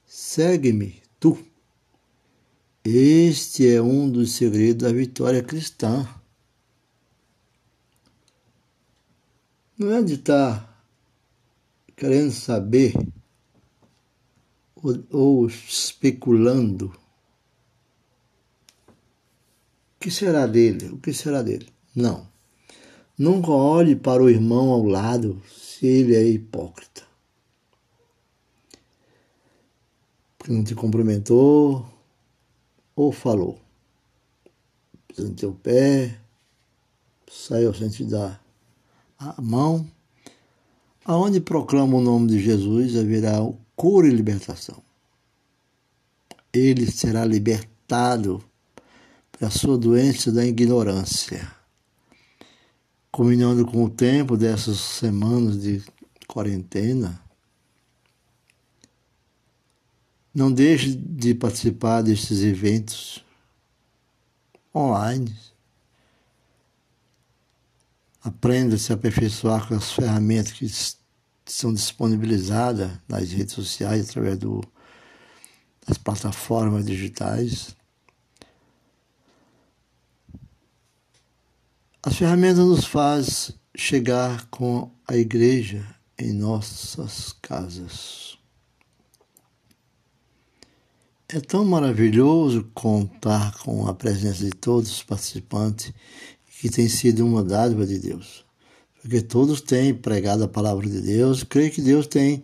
Segue-me, 0.04 1.00
tu. 1.20 1.38
Este 2.84 3.68
é 3.68 3.80
um 3.80 4.10
dos 4.10 4.32
segredos 4.32 4.88
da 4.88 4.92
vitória 4.92 5.44
cristã. 5.44 6.10
Não 9.78 9.92
é 9.92 10.02
de 10.02 10.16
estar 10.16 10.84
querendo 11.96 12.32
saber 12.32 12.94
ou, 14.74 15.06
ou 15.12 15.46
especulando 15.46 16.88
o 18.88 20.00
que 20.00 20.10
será 20.10 20.48
dele, 20.48 20.88
o 20.88 20.98
que 20.98 21.14
será 21.14 21.44
dele. 21.44 21.72
Não. 21.96 22.33
Nunca 23.18 23.52
olhe 23.52 23.96
para 23.96 24.24
o 24.24 24.30
irmão 24.30 24.72
ao 24.72 24.84
lado 24.84 25.42
se 25.48 25.86
ele 25.86 26.16
é 26.16 26.24
hipócrita. 26.24 27.04
que 30.44 30.52
não 30.52 30.64
te 30.64 30.76
cumprimentou 30.76 31.86
ou 32.96 33.12
falou. 33.12 33.60
Pisou 35.08 35.30
no 35.30 35.36
teu 35.36 35.54
pé, 35.54 36.20
saiu 37.32 37.74
sem 37.74 37.90
te 37.90 38.04
dar 38.04 38.44
a 39.18 39.42
mão. 39.42 39.90
Aonde 41.06 41.40
proclama 41.40 41.98
o 41.98 42.02
nome 42.02 42.28
de 42.28 42.40
Jesus 42.40 42.96
haverá 42.96 43.38
cura 43.76 44.08
e 44.08 44.12
libertação. 44.12 44.82
Ele 46.52 46.90
será 46.92 47.26
libertado 47.26 48.44
da 49.40 49.50
sua 49.50 49.78
doença 49.78 50.32
da 50.32 50.46
ignorância. 50.46 51.52
Combinando 53.14 53.66
com 53.66 53.86
o 53.86 53.90
tempo 53.90 54.36
dessas 54.36 54.78
semanas 54.78 55.62
de 55.62 55.82
quarentena, 56.28 57.24
Não 60.34 60.52
deixe 60.52 60.96
de 60.96 61.36
participar 61.36 62.02
destes 62.02 62.42
eventos 62.42 63.24
online. 64.74 65.32
Aprenda 68.24 68.76
a 68.76 68.80
se 68.80 68.92
aperfeiçoar 68.92 69.68
com 69.68 69.76
as 69.76 69.92
ferramentas 69.92 70.54
que 70.54 70.68
são 71.46 71.72
disponibilizadas 71.72 72.92
nas 73.08 73.32
redes 73.32 73.54
sociais 73.54 74.10
através 74.10 74.40
do, 74.40 74.64
das 75.86 76.00
plataformas 76.00 76.84
digitais. 76.84 77.76
As 82.06 82.18
ferramentas 82.18 82.66
nos 82.66 82.84
fazem 82.84 83.56
chegar 83.74 84.48
com 84.48 84.92
a 85.08 85.16
igreja 85.16 85.88
em 86.20 86.34
nossas 86.34 87.34
casas. 87.42 88.38
É 91.30 91.40
tão 91.40 91.64
maravilhoso 91.64 92.70
contar 92.74 93.58
com 93.60 93.88
a 93.88 93.94
presença 93.94 94.44
de 94.44 94.52
todos 94.52 94.92
os 94.92 95.02
participantes, 95.02 95.94
que 96.60 96.70
tem 96.70 96.90
sido 96.90 97.26
uma 97.26 97.42
dádiva 97.42 97.86
de 97.86 97.98
Deus. 97.98 98.44
Porque 99.02 99.22
todos 99.22 99.62
têm 99.62 99.94
pregado 99.94 100.44
a 100.44 100.48
palavra 100.50 100.86
de 100.86 101.00
Deus, 101.00 101.42
creio 101.44 101.72
que 101.72 101.82
Deus 101.82 102.06
tem 102.06 102.44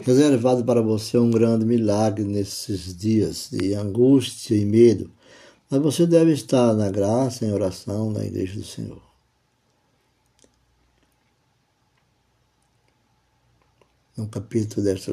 reservado 0.00 0.62
para 0.62 0.82
você 0.82 1.16
um 1.16 1.30
grande 1.30 1.64
milagre 1.64 2.24
nesses 2.24 2.94
dias 2.94 3.48
de 3.50 3.72
angústia 3.72 4.54
e 4.54 4.66
medo. 4.66 5.10
Mas 5.70 5.80
você 5.82 6.06
deve 6.06 6.32
estar 6.32 6.74
na 6.74 6.90
graça, 6.90 7.44
em 7.44 7.52
oração, 7.52 8.10
na 8.10 8.24
igreja 8.24 8.54
do 8.54 8.64
Senhor. 8.64 9.02
No 14.16 14.26
capítulo 14.28 14.84
desta 14.84 15.12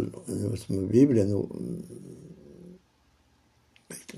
Bíblia, 0.90 1.26
no, 1.26 1.48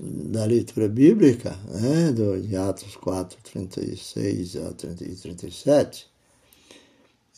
da 0.00 0.44
leitura 0.44 0.88
bíblica, 0.88 1.58
né, 1.68 2.12
do, 2.12 2.40
de 2.40 2.56
Atos 2.56 2.96
4, 2.96 3.38
36 3.42 4.56
a 4.56 4.72
30, 4.72 5.04
37, 5.22 6.06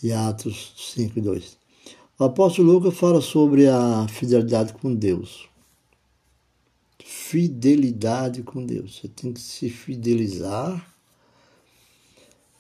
e 0.02 0.12
Atos 0.12 0.74
5, 0.94 1.20
2. 1.20 1.58
O 2.18 2.24
apóstolo 2.24 2.72
Lucas 2.72 2.96
fala 2.96 3.20
sobre 3.20 3.66
a 3.66 4.06
fidelidade 4.08 4.74
com 4.74 4.94
Deus. 4.94 5.49
Fidelidade 7.30 8.42
com 8.42 8.66
Deus. 8.66 8.96
Você 8.96 9.06
tem 9.06 9.32
que 9.32 9.38
se 9.38 9.70
fidelizar 9.70 10.92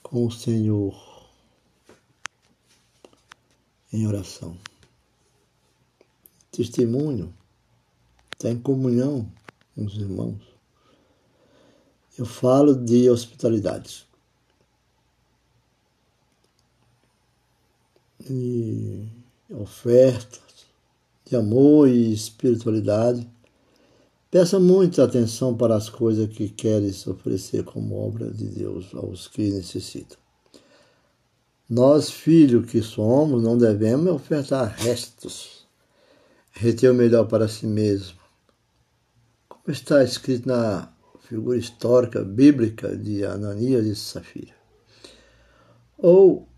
com 0.00 0.24
o 0.24 0.30
Senhor 0.30 1.26
em 3.92 4.06
oração. 4.06 4.56
Testemunho 6.52 7.34
está 8.32 8.48
em 8.48 8.60
comunhão 8.60 9.28
com 9.74 9.86
os 9.86 9.96
irmãos. 9.96 10.40
Eu 12.16 12.24
falo 12.24 12.72
de 12.72 13.10
hospitalidade. 13.10 14.06
E 18.20 19.08
ofertas 19.50 20.64
de 21.24 21.34
amor 21.34 21.88
e 21.88 22.12
espiritualidade. 22.12 23.28
Peça 24.30 24.60
muita 24.60 25.04
atenção 25.04 25.56
para 25.56 25.74
as 25.74 25.88
coisas 25.88 26.28
que 26.28 26.48
queres 26.48 27.06
oferecer 27.06 27.64
como 27.64 27.96
obra 27.96 28.30
de 28.30 28.46
Deus 28.46 28.94
aos 28.94 29.26
que 29.26 29.50
necessitam. 29.50 30.18
Nós, 31.68 32.10
filhos 32.10 32.70
que 32.70 32.82
somos, 32.82 33.42
não 33.42 33.58
devemos 33.58 34.12
ofertar 34.12 34.74
restos, 34.76 35.66
reter 36.52 36.90
o 36.90 36.94
melhor 36.94 37.26
para 37.26 37.48
si 37.48 37.66
mesmo 37.66 38.20
como 39.70 39.76
está 39.76 40.02
escrito 40.02 40.48
na 40.48 40.90
figura 41.20 41.58
histórica 41.58 42.24
bíblica 42.24 42.96
de 42.96 43.24
Ananias 43.24 43.86
e 43.86 43.94
Safira. 43.94 44.54
Ou 45.98 46.48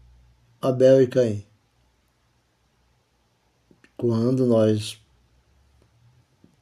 Abel 0.60 1.02
e 1.02 1.06
Caim. 1.08 1.44
Quando 3.96 4.46
nós 4.46 5.01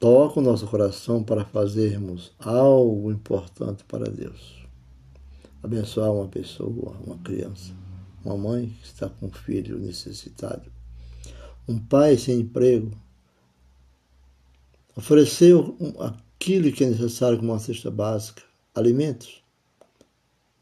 toca 0.01 0.39
o 0.39 0.43
nosso 0.43 0.65
coração 0.65 1.23
para 1.23 1.45
fazermos 1.45 2.33
algo 2.39 3.11
importante 3.11 3.83
para 3.83 4.09
Deus. 4.09 4.65
Abençoar 5.61 6.11
uma 6.11 6.27
pessoa, 6.27 6.97
uma 7.05 7.19
criança, 7.19 7.71
uma 8.25 8.35
mãe 8.35 8.75
que 8.81 8.87
está 8.87 9.07
com 9.07 9.27
um 9.27 9.31
filho 9.31 9.77
necessitado, 9.77 10.71
um 11.67 11.77
pai 11.77 12.17
sem 12.17 12.39
emprego. 12.39 12.91
Oferecer 14.95 15.53
aquilo 15.99 16.71
que 16.71 16.83
é 16.83 16.89
necessário 16.89 17.37
como 17.37 17.51
uma 17.51 17.59
cesta 17.59 17.91
básica, 17.91 18.41
alimentos, 18.73 19.43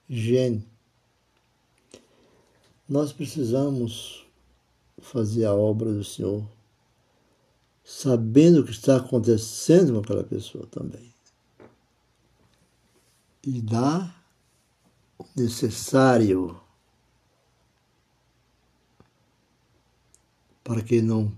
higiene. 0.09 0.67
Nós 2.89 3.13
precisamos 3.13 4.25
fazer 4.97 5.45
a 5.45 5.55
obra 5.55 5.93
do 5.93 6.03
Senhor 6.03 6.45
sabendo 7.89 8.59
o 8.59 8.63
que 8.63 8.69
está 8.69 8.97
acontecendo 8.97 9.93
com 9.93 9.99
aquela 9.99 10.23
pessoa 10.23 10.67
também. 10.67 11.11
E 13.43 13.59
dar 13.63 14.23
o 15.17 15.25
necessário 15.35 16.55
para 20.63 20.83
que 20.83 21.01
não 21.01 21.33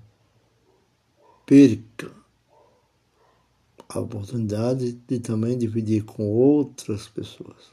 perca 1.46 2.12
a 3.88 4.02
oportunidade 4.02 4.92
de 5.08 5.20
também 5.20 5.58
dividir 5.58 6.04
com 6.04 6.28
outras 6.28 7.08
pessoas. 7.08 7.72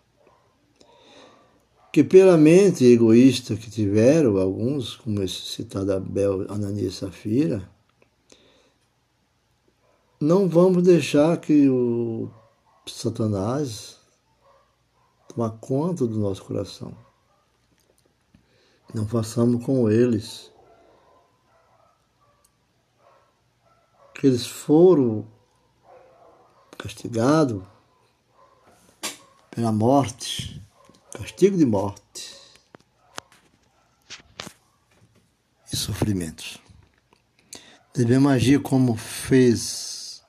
Que 1.92 2.04
pela 2.04 2.38
mente 2.38 2.84
egoísta 2.84 3.56
que 3.56 3.68
tiveram 3.68 4.36
alguns, 4.36 4.94
como 4.94 5.20
esse 5.20 5.42
citado 5.42 5.92
Abel, 5.92 6.46
Ananias 6.48 6.94
e 6.94 6.96
Safira, 6.96 7.77
não 10.20 10.48
vamos 10.48 10.82
deixar 10.82 11.36
que 11.36 11.68
o 11.68 12.28
Satanás 12.86 14.00
tome 15.28 15.58
conta 15.60 16.06
do 16.06 16.18
nosso 16.18 16.44
coração. 16.44 16.92
Não 18.92 19.06
façamos 19.06 19.64
com 19.64 19.88
eles. 19.88 20.50
Que 24.14 24.26
eles 24.26 24.46
foram 24.46 25.24
castigados 26.76 27.62
pela 29.50 29.70
morte, 29.70 30.60
castigo 31.12 31.56
de 31.56 31.64
morte 31.64 32.36
e 35.72 35.76
sofrimentos. 35.76 36.58
Devemos 37.94 38.32
agir 38.32 38.60
como 38.60 38.96
fez 38.96 39.87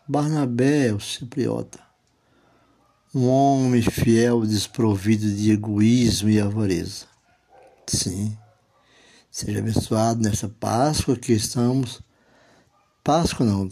Barnabé, 0.09 0.91
o 0.91 0.99
cipriota, 0.99 1.79
um 3.13 3.27
homem 3.27 3.83
fiel 3.83 4.41
desprovido 4.41 5.31
de 5.31 5.51
egoísmo 5.51 6.31
e 6.31 6.41
avareza. 6.41 7.05
Sim, 7.85 8.35
seja 9.29 9.59
abençoado 9.59 10.19
nesta 10.19 10.49
Páscoa 10.49 11.15
que 11.15 11.31
estamos. 11.31 12.01
Páscoa 13.03 13.45
não. 13.45 13.69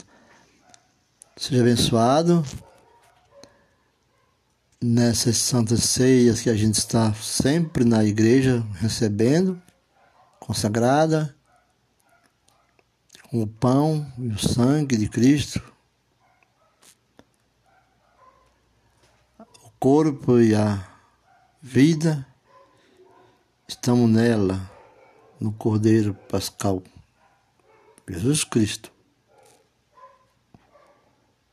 Seja 1.36 1.62
abençoado 1.62 2.46
nessas 4.80 5.38
santas 5.38 5.86
ceias 5.86 6.40
que 6.40 6.52
a 6.52 6.56
gente 6.56 6.76
está 6.76 7.16
sempre 7.16 7.84
na 7.84 8.06
igreja 8.06 8.64
recebendo, 8.76 9.60
consagrada, 10.40 11.36
com 13.32 13.42
o 13.42 13.48
pão 13.48 14.06
e 14.20 14.28
o 14.28 14.38
sangue 14.38 14.96
de 14.96 15.10
Cristo 15.10 15.77
corpo 19.90 20.38
e 20.38 20.54
a 20.54 20.86
vida, 21.62 22.28
estamos 23.66 24.10
nela, 24.10 24.70
no 25.40 25.54
Cordeiro 25.54 26.14
Pascal, 26.14 26.84
Jesus 28.06 28.44
Cristo, 28.44 28.92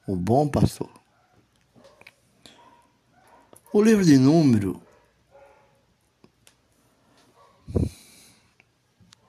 o 0.05 0.17
bom 0.17 0.49
pastor. 0.49 0.91
O 3.73 3.81
livro 3.81 4.05
de 4.05 4.19
número 4.19 4.83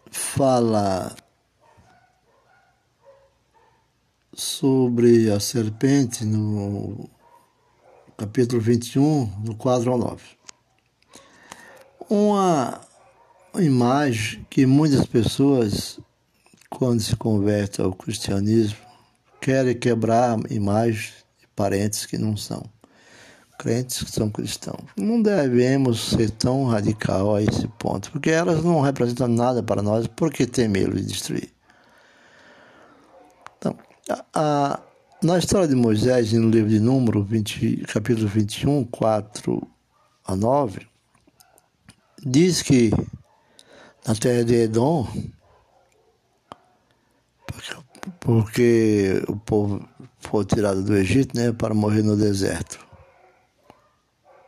fala 0.10 1.16
sobre 4.34 5.32
a 5.32 5.40
serpente 5.40 6.26
no 6.26 7.15
capítulo 8.18 8.62
21, 8.62 9.26
no 9.44 9.56
quadro 9.56 9.92
ao 9.92 9.98
9. 9.98 10.24
Uma 12.10 12.80
imagem 13.60 14.46
que 14.50 14.66
muitas 14.66 15.06
pessoas, 15.06 16.00
quando 16.70 17.02
se 17.02 17.16
convertem 17.16 17.84
ao 17.84 17.94
cristianismo, 17.94 18.78
querem 19.42 19.78
quebrar 19.78 20.40
imagens 20.50 21.14
de 21.40 21.48
parentes 21.56 22.06
que 22.06 22.18
não 22.18 22.38
são 22.38 22.64
crentes 23.58 24.04
que 24.04 24.12
são 24.12 24.30
cristãos. 24.30 24.84
Não 24.98 25.22
devemos 25.22 26.10
ser 26.10 26.30
tão 26.30 26.66
radical 26.66 27.36
a 27.36 27.42
esse 27.42 27.68
ponto, 27.80 28.12
porque 28.12 28.30
elas 28.30 28.64
não 28.64 28.82
representam 28.82 29.28
nada 29.28 29.64
para 29.64 29.82
nós, 29.82 30.08
por 30.08 30.32
que 30.32 30.46
ter 30.46 30.68
medo 30.68 30.96
de 30.96 31.06
destruir? 31.06 31.52
Então, 33.58 33.78
a, 34.10 34.26
a 34.34 34.80
na 35.24 35.38
história 35.38 35.68
de 35.68 35.76
Moisés, 35.76 36.34
no 36.34 36.50
livro 36.50 36.70
de 36.70 36.80
Número, 36.80 37.24
20, 37.24 37.86
capítulo 37.88 38.28
21, 38.28 38.84
4 38.86 39.68
a 40.26 40.36
9, 40.36 40.88
diz 42.24 42.62
que 42.62 42.92
na 44.06 44.16
terra 44.16 44.44
de 44.44 44.56
Edom, 44.56 45.08
porque 48.20 49.24
o 49.28 49.36
povo 49.36 49.88
foi 50.20 50.46
tirado 50.46 50.84
do 50.84 50.96
Egito 50.96 51.36
né, 51.36 51.52
para 51.52 51.74
morrer 51.74 52.04
no 52.04 52.16
deserto. 52.16 52.80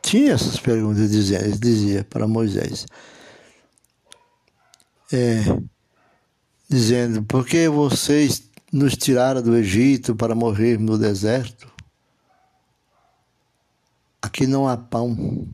Tinha 0.02 0.32
essas 0.32 0.58
perguntas 0.58 1.12
ele 1.12 1.58
dizia 1.58 2.04
para 2.04 2.26
Moisés. 2.26 2.86
É, 5.12 5.42
dizendo, 6.68 7.22
por 7.22 7.46
que 7.46 7.68
vocês 7.68 8.38
nos 8.72 8.96
tiraram 8.96 9.42
do 9.42 9.56
Egito 9.56 10.14
para 10.14 10.34
morrer 10.34 10.78
no 10.78 10.98
deserto. 10.98 11.70
Aqui 14.20 14.46
não 14.46 14.68
há 14.68 14.76
pão. 14.76 15.46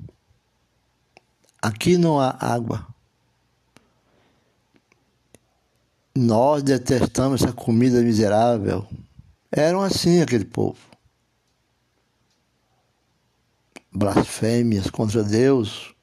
Aqui 1.63 1.97
não 1.97 2.21
há 2.21 2.37
água. 2.41 2.87
Nós 6.17 6.63
detestamos 6.63 7.43
essa 7.43 7.53
comida 7.53 8.01
miserável. 8.03 8.87
Eram 9.51 9.81
assim 9.81 10.21
aquele 10.21 10.45
povo. 10.45 10.79
Blasfêmias 13.93 14.91
contra 14.91 15.23
Deus. 15.23 15.95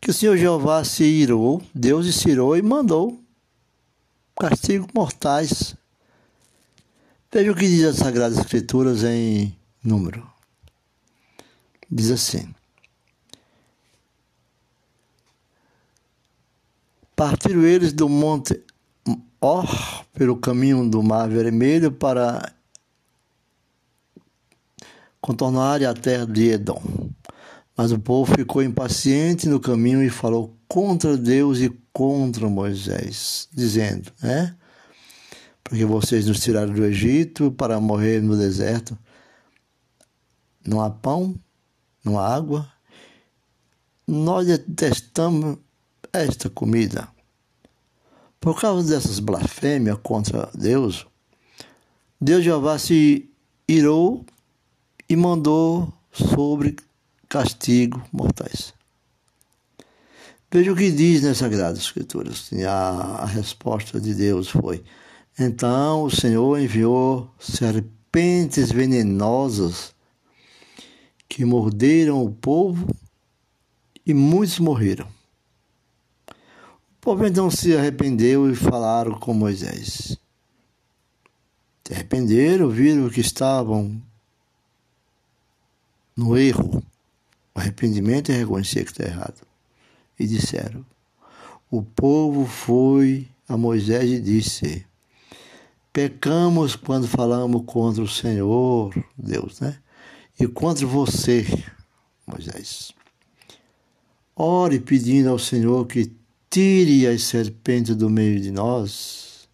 Que 0.00 0.10
o 0.10 0.14
Senhor 0.14 0.36
Jeová 0.36 0.82
se 0.82 1.04
irou, 1.04 1.62
Deus 1.74 2.12
se 2.14 2.28
irou 2.30 2.56
e 2.56 2.62
mandou 2.62 3.21
castigos 4.38 4.88
mortais. 4.94 5.74
Veja 7.30 7.50
o 7.50 7.54
que 7.54 7.66
diz 7.66 7.84
as 7.84 7.96
Sagradas 7.96 8.38
Escrituras 8.38 9.04
em 9.04 9.56
número. 9.82 10.30
Diz 11.90 12.10
assim: 12.10 12.54
Partiram 17.14 17.62
eles 17.62 17.92
do 17.92 18.08
monte 18.08 18.62
Or 19.40 19.66
pelo 20.12 20.36
caminho 20.36 20.88
do 20.88 21.02
Mar 21.02 21.28
Vermelho 21.28 21.90
para 21.90 22.54
contornar 25.20 25.82
a 25.82 25.94
terra 25.94 26.24
de 26.24 26.50
Edom. 26.50 26.80
Mas 27.76 27.90
o 27.90 27.98
povo 27.98 28.32
ficou 28.36 28.62
impaciente 28.62 29.48
no 29.48 29.58
caminho 29.58 30.00
e 30.04 30.10
falou 30.10 30.56
contra 30.68 31.16
Deus 31.16 31.58
e 31.58 31.70
contra 31.92 32.48
Moisés, 32.48 33.48
dizendo, 33.52 34.10
né? 34.22 34.56
Porque 35.62 35.84
vocês 35.84 36.26
nos 36.26 36.40
tiraram 36.40 36.72
do 36.72 36.84
Egito 36.84 37.52
para 37.52 37.80
morrer 37.80 38.20
no 38.20 38.36
deserto. 38.36 38.98
Não 40.66 40.80
há 40.80 40.90
pão, 40.90 41.34
não 42.04 42.18
há 42.18 42.34
água. 42.34 42.70
Nós 44.06 44.46
detestamos 44.46 45.58
esta 46.12 46.50
comida. 46.50 47.08
Por 48.40 48.60
causa 48.60 48.88
dessas 48.88 49.18
blasfêmias 49.18 49.98
contra 50.02 50.50
Deus, 50.54 51.06
Deus 52.20 52.44
Jeová 52.44 52.78
se 52.78 53.30
irou 53.68 54.26
e 55.08 55.16
mandou 55.16 55.92
sobre 56.12 56.76
castigo 57.28 58.02
mortais. 58.12 58.74
Veja 60.52 60.70
o 60.70 60.76
que 60.76 60.90
diz 60.90 61.22
nas 61.22 61.38
Sagradas 61.38 61.78
Escrituras. 61.78 62.50
A, 62.68 63.22
a 63.22 63.24
resposta 63.24 63.98
de 63.98 64.14
Deus 64.14 64.50
foi: 64.50 64.84
Então 65.38 66.02
o 66.02 66.10
Senhor 66.10 66.60
enviou 66.60 67.30
serpentes 67.40 68.70
venenosas 68.70 69.94
que 71.26 71.42
morderam 71.42 72.22
o 72.22 72.30
povo 72.30 72.94
e 74.04 74.12
muitos 74.12 74.58
morreram. 74.58 75.08
O 76.28 77.00
povo 77.00 77.26
então 77.26 77.50
se 77.50 77.74
arrependeu 77.74 78.50
e 78.50 78.54
falaram 78.54 79.18
com 79.18 79.32
Moisés. 79.32 80.18
Se 81.82 81.94
arrependeram, 81.94 82.68
viram 82.68 83.08
que 83.08 83.22
estavam 83.22 84.02
no 86.14 86.36
erro. 86.36 86.84
O 87.54 87.58
arrependimento 87.58 88.30
é 88.30 88.36
reconhecer 88.36 88.84
que 88.84 88.90
está 88.90 89.04
errado 89.04 89.51
e 90.18 90.26
disseram: 90.26 90.84
O 91.70 91.82
povo 91.82 92.46
foi 92.46 93.28
a 93.48 93.56
Moisés 93.56 94.10
e 94.10 94.20
disse: 94.20 94.86
Pecamos 95.92 96.74
quando 96.74 97.06
falamos 97.06 97.62
contra 97.66 98.02
o 98.02 98.08
Senhor, 98.08 98.94
Deus, 99.16 99.60
né? 99.60 99.78
E 100.38 100.46
contra 100.46 100.86
você, 100.86 101.46
Moisés. 102.26 102.92
Ore 104.34 104.80
pedindo 104.80 105.28
ao 105.28 105.38
Senhor 105.38 105.86
que 105.86 106.10
tire 106.48 107.06
as 107.06 107.22
serpentes 107.22 107.94
do 107.94 108.08
meio 108.08 108.40
de 108.40 108.50
nós, 108.50 109.48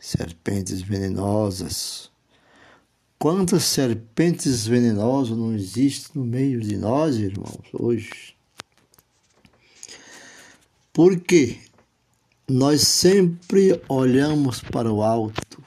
serpentes 0.00 0.82
venenosas. 0.82 2.10
Quantas 3.24 3.64
serpentes 3.64 4.66
venenosas 4.66 5.34
não 5.34 5.54
existem 5.54 6.10
no 6.14 6.26
meio 6.26 6.60
de 6.60 6.76
nós, 6.76 7.16
irmãos, 7.16 7.64
hoje? 7.72 8.36
Porque 10.92 11.58
nós 12.46 12.82
sempre 12.82 13.82
olhamos 13.88 14.60
para 14.60 14.92
o 14.92 15.02
alto, 15.02 15.64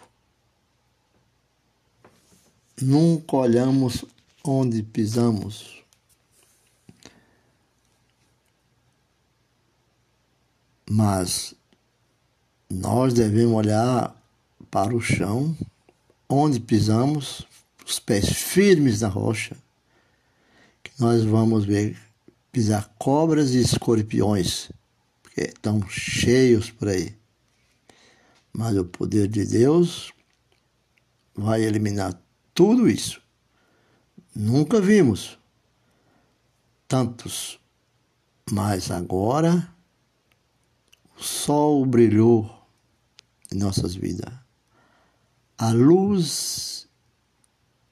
nunca 2.80 3.38
olhamos 3.38 4.06
onde 4.44 4.84
pisamos. 4.84 5.84
Mas 10.88 11.56
nós 12.70 13.16
devemos 13.16 13.56
olhar 13.56 14.16
para 14.70 14.96
o 14.96 15.02
chão, 15.02 15.58
onde 16.30 16.60
pisamos, 16.60 17.47
os 17.88 18.00
pés 18.00 18.30
firmes 18.34 19.02
na 19.02 19.08
rocha, 19.08 19.56
que 20.84 20.92
nós 21.00 21.24
vamos 21.24 21.64
ver 21.64 21.98
pisar 22.52 22.94
cobras 22.98 23.52
e 23.52 23.62
escorpiões 23.62 24.70
estão 25.38 25.88
cheios 25.88 26.72
por 26.72 26.88
aí. 26.88 27.16
Mas 28.52 28.76
o 28.76 28.84
poder 28.84 29.28
de 29.28 29.46
Deus 29.46 30.12
vai 31.36 31.62
eliminar 31.62 32.20
tudo 32.54 32.90
isso. 32.90 33.22
Nunca 34.36 34.82
vimos 34.82 35.38
tantos, 36.88 37.60
mas 38.50 38.90
agora 38.90 39.72
o 41.16 41.24
sol 41.24 41.86
brilhou 41.86 42.68
em 43.52 43.58
nossas 43.58 43.94
vidas. 43.96 44.34
A 45.58 45.72
luz 45.72 46.87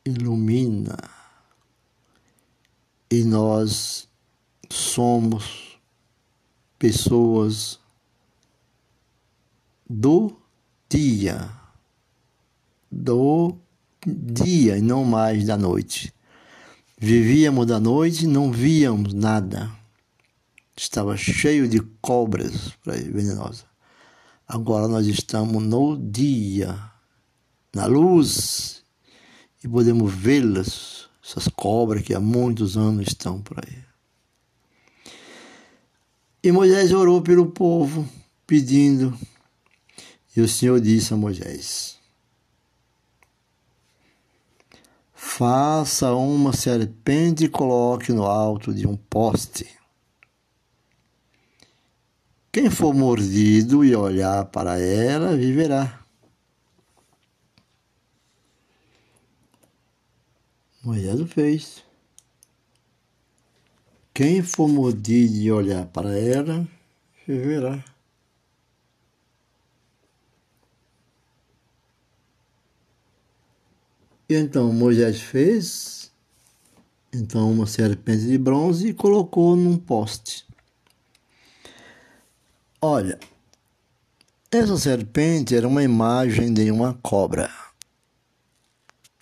ilumina 0.06 0.98
e 3.10 3.24
nós 3.24 4.08
somos 4.70 5.80
pessoas 6.78 7.80
do 9.90 10.38
dia, 10.88 11.50
do 12.92 13.58
dia 14.06 14.78
e 14.78 14.82
não 14.82 15.04
mais 15.04 15.46
da 15.46 15.58
noite. 15.58 16.14
Vivíamos 16.98 17.66
da 17.66 17.80
noite, 17.80 18.28
não 18.28 18.52
víamos 18.52 19.14
nada. 19.14 19.72
Estava 20.78 21.18
cheio 21.18 21.68
de 21.68 21.80
cobras 22.00 22.74
venenosas. 22.86 23.66
Agora 24.48 24.88
nós 24.88 25.08
estamos 25.08 25.64
no 25.64 25.98
dia, 25.98 26.78
na 27.74 27.88
luz, 27.88 28.85
e 29.66 29.68
podemos 29.68 30.14
vê-las, 30.14 31.10
essas 31.28 31.48
cobras 31.48 32.04
que 32.04 32.14
há 32.14 32.20
muitos 32.20 32.78
anos 32.78 33.08
estão 33.08 33.42
por 33.42 33.58
aí. 33.58 33.84
E 36.44 36.52
Moisés 36.52 36.92
orou 36.92 37.20
pelo 37.20 37.48
povo, 37.48 38.08
pedindo. 38.46 39.18
E 40.38 40.42
o 40.42 40.48
Senhor 40.48 40.80
disse 40.80 41.16
a 41.16 41.18
Moisés: 41.18 41.98
Faça 45.12 46.14
uma 46.14 46.54
serpente 46.54 47.46
e 47.46 47.50
coloque 47.50 48.14
no 48.14 48.24
alto 48.24 48.72
de 48.72 48.86
um 48.86 48.96
poste. 48.96 49.68
Quem 52.52 52.70
for 52.70 52.94
mordido 52.94 53.84
e 53.84 53.96
olhar 53.96 54.46
para 54.46 54.80
ela, 54.80 55.36
viverá. 55.36 56.05
Moisés 60.86 61.20
o 61.20 61.26
fez. 61.26 61.84
Quem 64.14 64.44
for 64.44 64.68
mordido 64.68 65.34
e 65.34 65.52
olhar 65.52 65.88
para 65.88 66.16
ela, 66.16 66.68
viverá. 67.26 67.84
E 74.30 74.36
então 74.36 74.72
Moisés 74.72 75.20
fez 75.20 76.12
então 77.12 77.52
uma 77.52 77.66
serpente 77.66 78.28
de 78.28 78.38
bronze 78.38 78.90
e 78.90 78.94
colocou 78.94 79.56
num 79.56 79.78
poste. 79.78 80.46
Olha, 82.80 83.20
essa 84.52 84.78
serpente 84.78 85.56
era 85.56 85.68
uma 85.68 85.82
imagem 85.82 86.54
de 86.54 86.70
uma 86.70 86.94
cobra, 87.02 87.50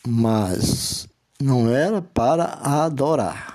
mas 0.06 1.08
não 1.44 1.70
era 1.70 2.02
para 2.02 2.46
adorar. 2.62 3.54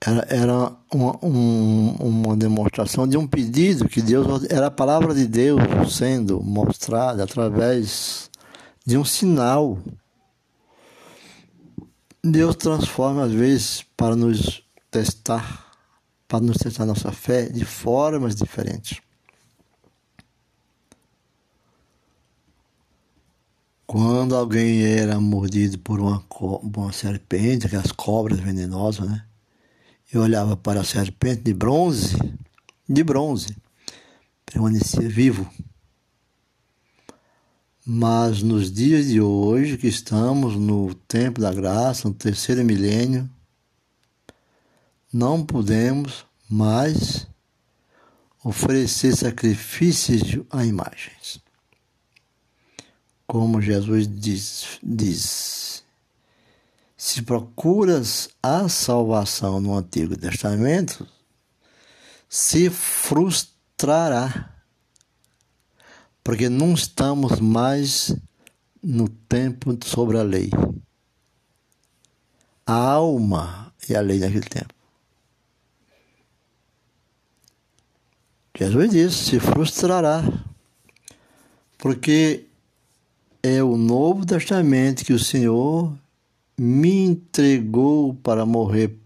era, 0.00 0.26
era 0.30 0.72
uma, 0.92 1.24
um, 1.24 1.90
uma 2.00 2.36
demonstração 2.36 3.06
de 3.06 3.18
um 3.18 3.26
pedido 3.26 3.88
que 3.88 4.00
Deus 4.00 4.44
era 4.50 4.66
a 4.66 4.70
palavra 4.70 5.14
de 5.14 5.26
Deus 5.26 5.60
sendo 5.94 6.42
mostrada 6.42 7.22
através 7.22 8.30
de 8.84 8.96
um 8.96 9.04
sinal. 9.04 9.78
Deus 12.24 12.56
transforma 12.56 13.24
às 13.24 13.32
vezes 13.32 13.84
para 13.96 14.16
nos 14.16 14.62
testar, 14.90 15.66
para 16.26 16.40
nos 16.40 16.56
testar 16.56 16.86
nossa 16.86 17.12
fé 17.12 17.46
de 17.46 17.64
formas 17.64 18.34
diferentes. 18.34 19.00
Quando 23.90 24.36
alguém 24.36 24.84
era 24.84 25.18
mordido 25.18 25.76
por 25.80 25.98
uma, 25.98 26.24
uma 26.62 26.92
serpente, 26.92 27.66
aquelas 27.66 27.90
cobras 27.90 28.38
venenosas, 28.38 29.04
né? 29.04 29.24
Eu 30.12 30.20
olhava 30.20 30.56
para 30.56 30.80
a 30.80 30.84
serpente 30.84 31.42
de 31.42 31.52
bronze, 31.52 32.16
de 32.88 33.02
bronze, 33.02 33.56
permanecia 34.46 35.08
vivo. 35.08 35.44
Mas 37.84 38.44
nos 38.44 38.70
dias 38.70 39.08
de 39.08 39.20
hoje, 39.20 39.76
que 39.76 39.88
estamos 39.88 40.54
no 40.54 40.94
tempo 40.94 41.40
da 41.40 41.52
graça, 41.52 42.06
no 42.06 42.14
terceiro 42.14 42.64
milênio, 42.64 43.28
não 45.12 45.44
podemos 45.44 46.24
mais 46.48 47.26
oferecer 48.44 49.16
sacrifícios 49.16 50.44
a 50.48 50.64
imagens. 50.64 51.40
Como 53.30 53.62
Jesus 53.62 54.08
diz, 54.08 54.80
diz 54.82 55.84
se 56.96 57.22
procuras 57.22 58.28
a 58.42 58.68
salvação 58.68 59.60
no 59.60 59.76
Antigo 59.76 60.16
Testamento, 60.16 61.06
se 62.28 62.68
frustrará, 62.68 64.52
porque 66.24 66.48
não 66.48 66.74
estamos 66.74 67.38
mais 67.38 68.16
no 68.82 69.08
tempo 69.08 69.78
sobre 69.84 70.18
a 70.18 70.24
lei. 70.24 70.50
A 72.66 72.74
alma 72.74 73.72
é 73.88 73.94
a 73.94 74.00
lei 74.00 74.18
naquele 74.18 74.40
tempo. 74.40 74.74
Jesus 78.58 78.90
disse: 78.90 79.24
se 79.30 79.38
frustrará, 79.38 80.20
porque 81.78 82.49
é 83.42 83.62
o 83.62 83.76
Novo 83.76 84.26
Testamento 84.26 85.04
que 85.04 85.12
o 85.12 85.18
Senhor 85.18 85.96
me 86.58 87.04
entregou 87.04 88.14
para 88.14 88.44
morrer 88.44 88.98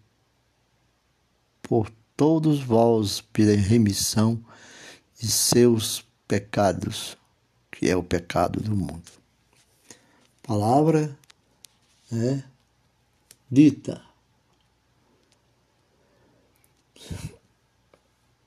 por 1.63 1.91
todos 2.17 2.61
vós 2.61 3.21
pela 3.21 3.57
remissão 3.57 4.45
de 5.21 5.31
seus 5.31 6.05
pecados, 6.27 7.17
que 7.71 7.89
é 7.89 7.97
o 7.97 8.03
pecado 8.03 8.61
do 8.61 8.75
mundo. 8.75 9.03
Palavra 10.43 11.17
é 12.13 12.43
dita. 13.51 14.03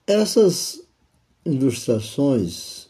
Essas 0.06 0.82
ilustrações 1.45 2.87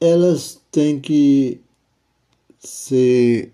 elas 0.00 0.60
têm 0.70 1.00
que 1.00 1.60
ser 2.58 3.52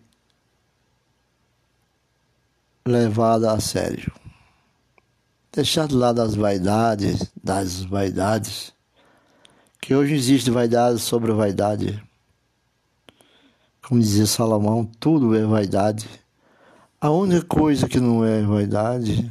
levadas 2.86 3.48
a 3.48 3.60
sério. 3.60 4.12
Deixar 5.52 5.88
de 5.88 5.94
lado 5.94 6.20
as 6.20 6.34
vaidades, 6.34 7.30
das 7.42 7.82
vaidades, 7.82 8.72
que 9.80 9.94
hoje 9.94 10.14
existe 10.14 10.50
vaidade 10.50 10.98
sobre 10.98 11.32
vaidade. 11.32 12.02
Como 13.86 14.00
dizia 14.00 14.26
Salomão, 14.26 14.84
tudo 14.98 15.34
é 15.34 15.44
vaidade. 15.44 16.08
A 17.00 17.10
única 17.10 17.44
coisa 17.46 17.88
que 17.88 18.00
não 18.00 18.24
é 18.24 18.42
vaidade 18.42 19.30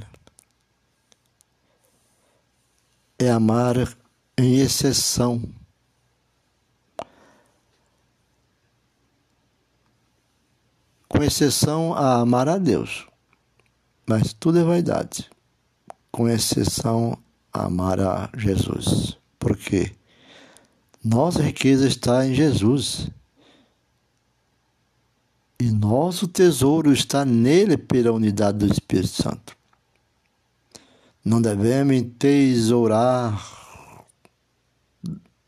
é 3.20 3.30
amar 3.30 3.76
em 4.38 4.60
exceção. 4.60 5.42
Com 11.24 11.28
exceção 11.28 11.94
a 11.94 12.16
amar 12.16 12.50
a 12.50 12.58
Deus. 12.58 13.08
Mas 14.06 14.34
tudo 14.34 14.60
é 14.60 14.64
vaidade. 14.66 15.30
Com 16.12 16.28
exceção 16.28 17.18
a 17.54 17.64
amar 17.64 17.98
a 18.02 18.30
Jesus. 18.36 19.18
Por 19.40 19.56
quê? 19.56 19.96
Nossa 21.02 21.42
riqueza 21.42 21.88
está 21.88 22.28
em 22.28 22.34
Jesus. 22.34 23.10
E 25.58 25.72
nosso 25.72 26.28
tesouro 26.28 26.92
está 26.92 27.24
nele 27.24 27.78
pela 27.78 28.12
unidade 28.12 28.58
do 28.58 28.68
Espírito 28.68 29.22
Santo. 29.24 29.56
Não 31.24 31.42
devemos 31.42 32.06
tesourar 32.20 33.42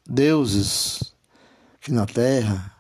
deuses 0.08 1.14
aqui 1.76 1.92
na 1.92 2.06
terra, 2.06 2.75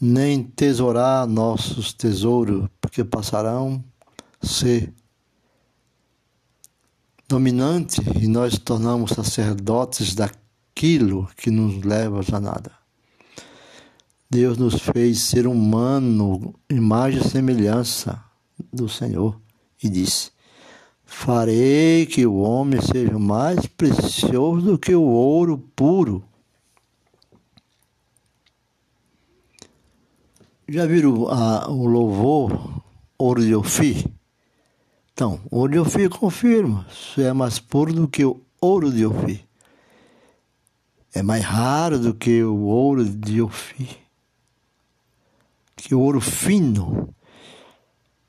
nem 0.00 0.42
tesourar 0.42 1.26
nossos 1.26 1.92
tesouros, 1.92 2.68
porque 2.80 3.04
passarão 3.04 3.82
a 4.40 4.46
ser 4.46 4.92
dominante 7.28 8.00
e 8.20 8.26
nós 8.26 8.58
tornamos 8.58 9.10
sacerdotes 9.10 10.14
daquilo 10.14 11.28
que 11.36 11.50
nos 11.50 11.82
leva 11.84 12.20
a 12.32 12.40
nada. 12.40 12.72
Deus 14.30 14.56
nos 14.56 14.74
fez 14.74 15.20
ser 15.20 15.46
humano, 15.46 16.54
imagem 16.70 17.20
e 17.20 17.28
semelhança 17.28 18.22
do 18.72 18.88
Senhor, 18.88 19.40
e 19.82 19.88
disse: 19.88 20.30
Farei 21.04 22.04
que 22.04 22.26
o 22.26 22.36
homem 22.36 22.80
seja 22.80 23.18
mais 23.18 23.66
precioso 23.66 24.72
do 24.72 24.78
que 24.78 24.94
o 24.94 25.02
ouro 25.02 25.58
puro. 25.74 26.22
Já 30.68 30.86
viram 30.86 31.28
a, 31.28 31.70
o 31.70 31.86
louvor 31.86 32.82
Ofir? 33.56 34.04
Então, 35.12 35.40
o 35.50 35.58
ouro 35.58 35.72
de 35.72 35.78
Ofir 35.78 36.10
confirma: 36.10 36.86
isso 36.90 37.20
é 37.20 37.32
mais 37.32 37.58
puro 37.58 37.92
do 37.92 38.06
que 38.06 38.24
o 38.24 38.40
ouro 38.60 38.92
de 38.92 39.06
Ofir. 39.06 39.44
É 41.14 41.22
mais 41.22 41.42
raro 41.42 41.98
do 41.98 42.14
que 42.14 42.42
o 42.42 42.58
ouro 42.64 43.04
de 43.04 43.40
Ofir 43.40 44.08
que 45.82 45.94
o 45.94 46.00
ouro 46.00 46.20
fino. 46.20 47.14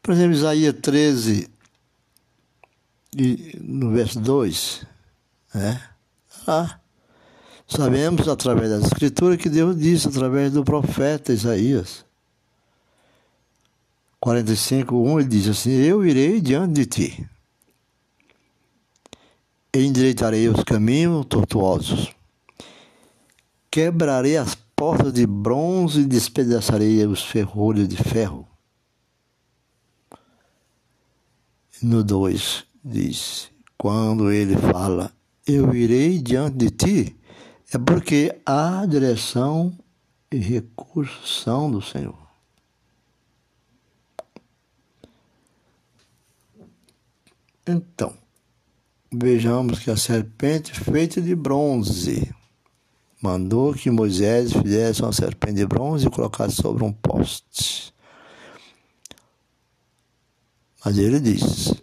Por 0.02 0.13
exemplo, 0.13 0.36
Isaías 0.36 0.75
13, 0.82 1.49
no 3.60 3.91
verso 3.91 4.19
2, 4.19 4.86
né? 5.54 5.82
Ah, 6.47 6.80
sabemos 7.67 8.28
através 8.28 8.69
das 8.69 8.86
escrituras 8.86 9.38
que 9.38 9.49
Deus 9.49 9.78
disse 9.78 10.08
através 10.08 10.54
do 10.54 10.63
profeta 10.63 11.34
Isaías. 11.34 12.06
45, 14.19 14.95
1, 14.95 15.19
ele 15.19 15.29
diz 15.29 15.47
assim: 15.47 15.71
Eu 15.71 16.05
irei 16.05 16.41
diante 16.41 16.73
de 16.73 16.86
ti, 16.86 17.29
endireitarei 19.73 20.49
os 20.49 20.63
caminhos 20.63 21.25
tortuosos, 21.25 22.13
quebrarei 23.71 24.36
as 24.36 24.55
portas 24.75 25.13
de 25.13 25.25
bronze 25.25 26.01
e 26.01 26.05
despedaçarei 26.05 27.05
os 27.05 27.23
ferrolhos 27.23 27.88
de 27.88 27.95
ferro. 27.95 28.45
No 31.82 32.03
2 32.03 32.65
diz: 32.84 33.49
Quando 33.77 34.29
ele 34.29 34.58
fala, 34.58 35.13
Eu 35.47 35.73
irei 35.73 36.19
diante 36.19 36.58
de 36.58 36.69
ti, 36.71 37.15
é 37.73 37.77
porque 37.77 38.38
a 38.45 38.86
direção 38.86 39.73
e 40.29 40.38
recurso 40.38 41.25
são 41.25 41.71
do 41.71 41.82
Senhor. 41.82 42.18
Então, 47.71 48.12
vejamos 49.13 49.77
que 49.77 49.91
a 49.91 49.95
serpente 49.95 50.73
feita 50.73 51.21
de 51.21 51.36
bronze 51.36 52.34
mandou 53.21 53.75
que 53.75 53.91
Moisés 53.91 54.51
fizesse 54.51 55.03
uma 55.03 55.13
serpente 55.13 55.58
de 55.58 55.67
bronze 55.67 56.08
e 56.08 56.10
colocasse 56.10 56.55
sobre 56.55 56.84
um 56.84 56.91
poste. 56.91 57.93
Mas 60.84 60.97
ele 60.97 61.19
disse: 61.19 61.79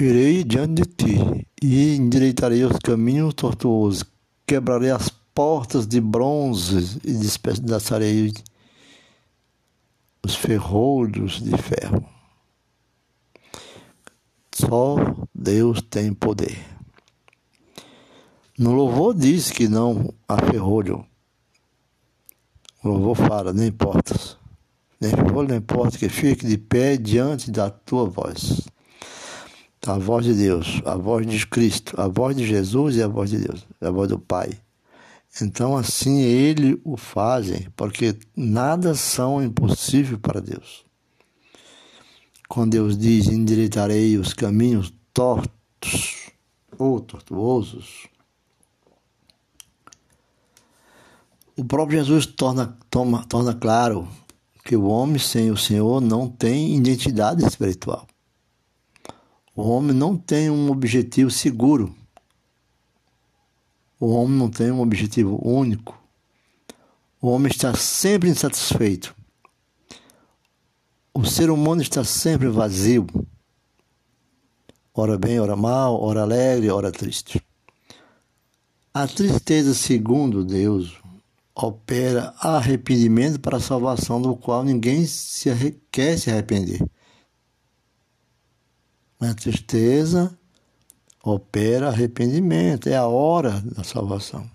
Irei 0.00 0.42
diante 0.42 0.80
de 0.80 0.86
ti 0.86 1.46
e 1.62 1.96
endireitarei 1.96 2.64
os 2.64 2.78
caminhos 2.78 3.34
tortuosos, 3.34 4.04
quebrarei 4.46 4.90
as 4.90 5.10
portas 5.34 5.86
de 5.86 6.00
bronze 6.00 6.98
e 7.04 7.12
despedaçarei 7.12 8.32
os 10.24 10.34
ferrolhos 10.34 11.42
de 11.42 11.56
ferro. 11.56 12.04
Só 14.52 14.96
Deus 15.34 15.80
tem 15.82 16.12
poder. 16.12 16.58
No 18.58 18.72
louvor 18.72 19.14
diz 19.14 19.50
que 19.50 19.68
não 19.68 20.12
há 20.28 20.36
ferrolho. 20.36 21.06
O 22.82 22.88
louvor 22.88 23.16
fala, 23.16 23.52
nem 23.52 23.68
importa. 23.68 24.14
Nem 25.00 25.10
ferrolho, 25.10 25.48
nem 25.48 25.58
importa 25.58 25.96
que 25.96 26.08
fique 26.08 26.46
de 26.46 26.58
pé 26.58 26.96
diante 26.96 27.50
da 27.50 27.70
tua 27.70 28.04
voz. 28.04 28.68
A 29.86 29.96
voz 29.96 30.26
de 30.26 30.34
Deus, 30.34 30.82
a 30.84 30.94
voz 30.94 31.26
de 31.26 31.46
Cristo, 31.46 31.98
a 31.98 32.06
voz 32.06 32.36
de 32.36 32.46
Jesus 32.46 32.96
e 32.96 33.02
a 33.02 33.08
voz 33.08 33.30
de 33.30 33.38
Deus, 33.38 33.66
a 33.80 33.90
voz 33.90 34.10
do 34.10 34.18
Pai. 34.18 34.50
Então 35.40 35.76
assim 35.76 36.20
ele 36.20 36.80
o 36.84 36.96
fazem, 36.96 37.68
porque 37.76 38.18
nada 38.36 38.94
são 38.94 39.42
impossível 39.42 40.18
para 40.18 40.40
Deus. 40.40 40.84
Quando 42.48 42.72
Deus 42.72 42.96
diz, 42.96 43.28
endireitarei 43.28 44.16
os 44.16 44.32
caminhos 44.32 44.92
tortos 45.12 46.30
ou 46.78 47.00
tortuosos, 47.00 48.08
O 51.60 51.64
próprio 51.64 51.98
Jesus 51.98 52.24
torna, 52.24 52.74
toma, 52.88 53.22
torna 53.26 53.52
claro 53.52 54.08
que 54.64 54.74
o 54.74 54.84
homem 54.84 55.18
sem 55.18 55.50
o 55.50 55.58
Senhor 55.58 56.00
não 56.00 56.26
tem 56.26 56.74
identidade 56.74 57.44
espiritual. 57.44 58.06
O 59.54 59.68
homem 59.68 59.94
não 59.94 60.16
tem 60.16 60.48
um 60.48 60.70
objetivo 60.70 61.30
seguro. 61.30 61.94
O 64.00 64.14
homem 64.14 64.38
não 64.38 64.48
tem 64.48 64.70
um 64.72 64.80
objetivo 64.80 65.38
único. 65.46 66.02
O 67.20 67.28
homem 67.28 67.52
está 67.52 67.74
sempre 67.74 68.30
insatisfeito. 68.30 69.14
O 71.12 71.26
ser 71.26 71.50
humano 71.50 71.82
está 71.82 72.02
sempre 72.02 72.48
vazio. 72.48 73.06
Ora 74.94 75.18
bem, 75.18 75.38
ora 75.38 75.54
mal, 75.54 76.00
ora 76.02 76.22
alegre, 76.22 76.70
ora 76.70 76.90
triste. 76.90 77.44
A 78.94 79.06
tristeza, 79.06 79.74
segundo 79.74 80.42
Deus, 80.44 80.98
opera 81.54 82.34
arrependimento 82.40 83.38
para 83.38 83.58
a 83.58 83.60
salvação 83.60 84.20
do 84.20 84.34
qual 84.34 84.64
ninguém 84.64 85.04
se 85.06 85.50
quer 85.92 86.18
se 86.18 86.30
arrepender. 86.30 86.82
A 89.20 89.34
tristeza 89.34 90.36
opera 91.22 91.88
arrependimento, 91.88 92.88
é 92.88 92.96
a 92.96 93.06
hora 93.06 93.60
da 93.60 93.84
salvação. 93.84 94.48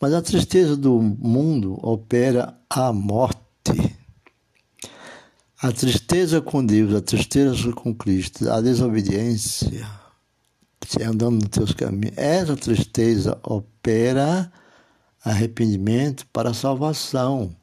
Mas 0.00 0.14
a 0.14 0.22
tristeza 0.22 0.76
do 0.76 1.00
mundo 1.00 1.78
opera 1.82 2.56
a 2.70 2.92
morte. 2.92 3.38
A 5.60 5.72
tristeza 5.72 6.40
com 6.40 6.64
Deus, 6.64 6.94
a 6.94 7.00
tristeza 7.00 7.72
com 7.72 7.92
Cristo, 7.92 8.48
a 8.48 8.60
desobediência, 8.60 9.84
se 10.86 11.02
andando 11.02 11.42
nos 11.42 11.48
teus 11.48 11.72
caminhos, 11.72 12.16
essa 12.16 12.56
tristeza 12.56 13.36
opera 13.42 14.52
arrependimento 15.24 16.24
para 16.32 16.54
salvação. 16.54 17.54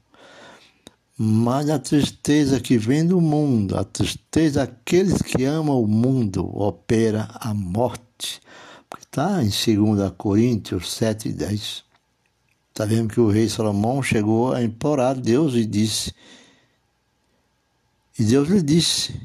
Mas 1.18 1.70
a 1.70 1.80
tristeza 1.80 2.59
que 2.59 2.78
vem 2.78 3.07
do 3.07 3.22
mundo, 3.22 3.78
a 3.78 3.86
tristeza 3.86 4.66
daqueles 4.66 5.22
que 5.22 5.45
amam 5.45 5.82
o 5.82 5.88
mundo, 5.88 6.45
opera 6.53 7.30
a 7.36 7.53
morte. 7.53 8.41
Está 8.99 9.41
em 9.41 9.49
2 9.49 10.11
Coríntios 10.18 10.91
7 10.91 11.30
e 11.30 11.34
10. 11.34 11.86
Está 12.70 12.84
vendo 12.84 13.13
que 13.13 13.22
o 13.22 13.30
rei 13.30 13.47
Salomão 13.47 14.03
chegou 14.03 14.51
a 14.51 14.61
implorar 14.61 15.11
a 15.11 15.20
Deus 15.20 15.53
e 15.53 15.66
disse. 15.66 16.13
E 18.20 18.24
Deus 18.26 18.49
lhe 18.49 18.61
disse. 18.61 19.22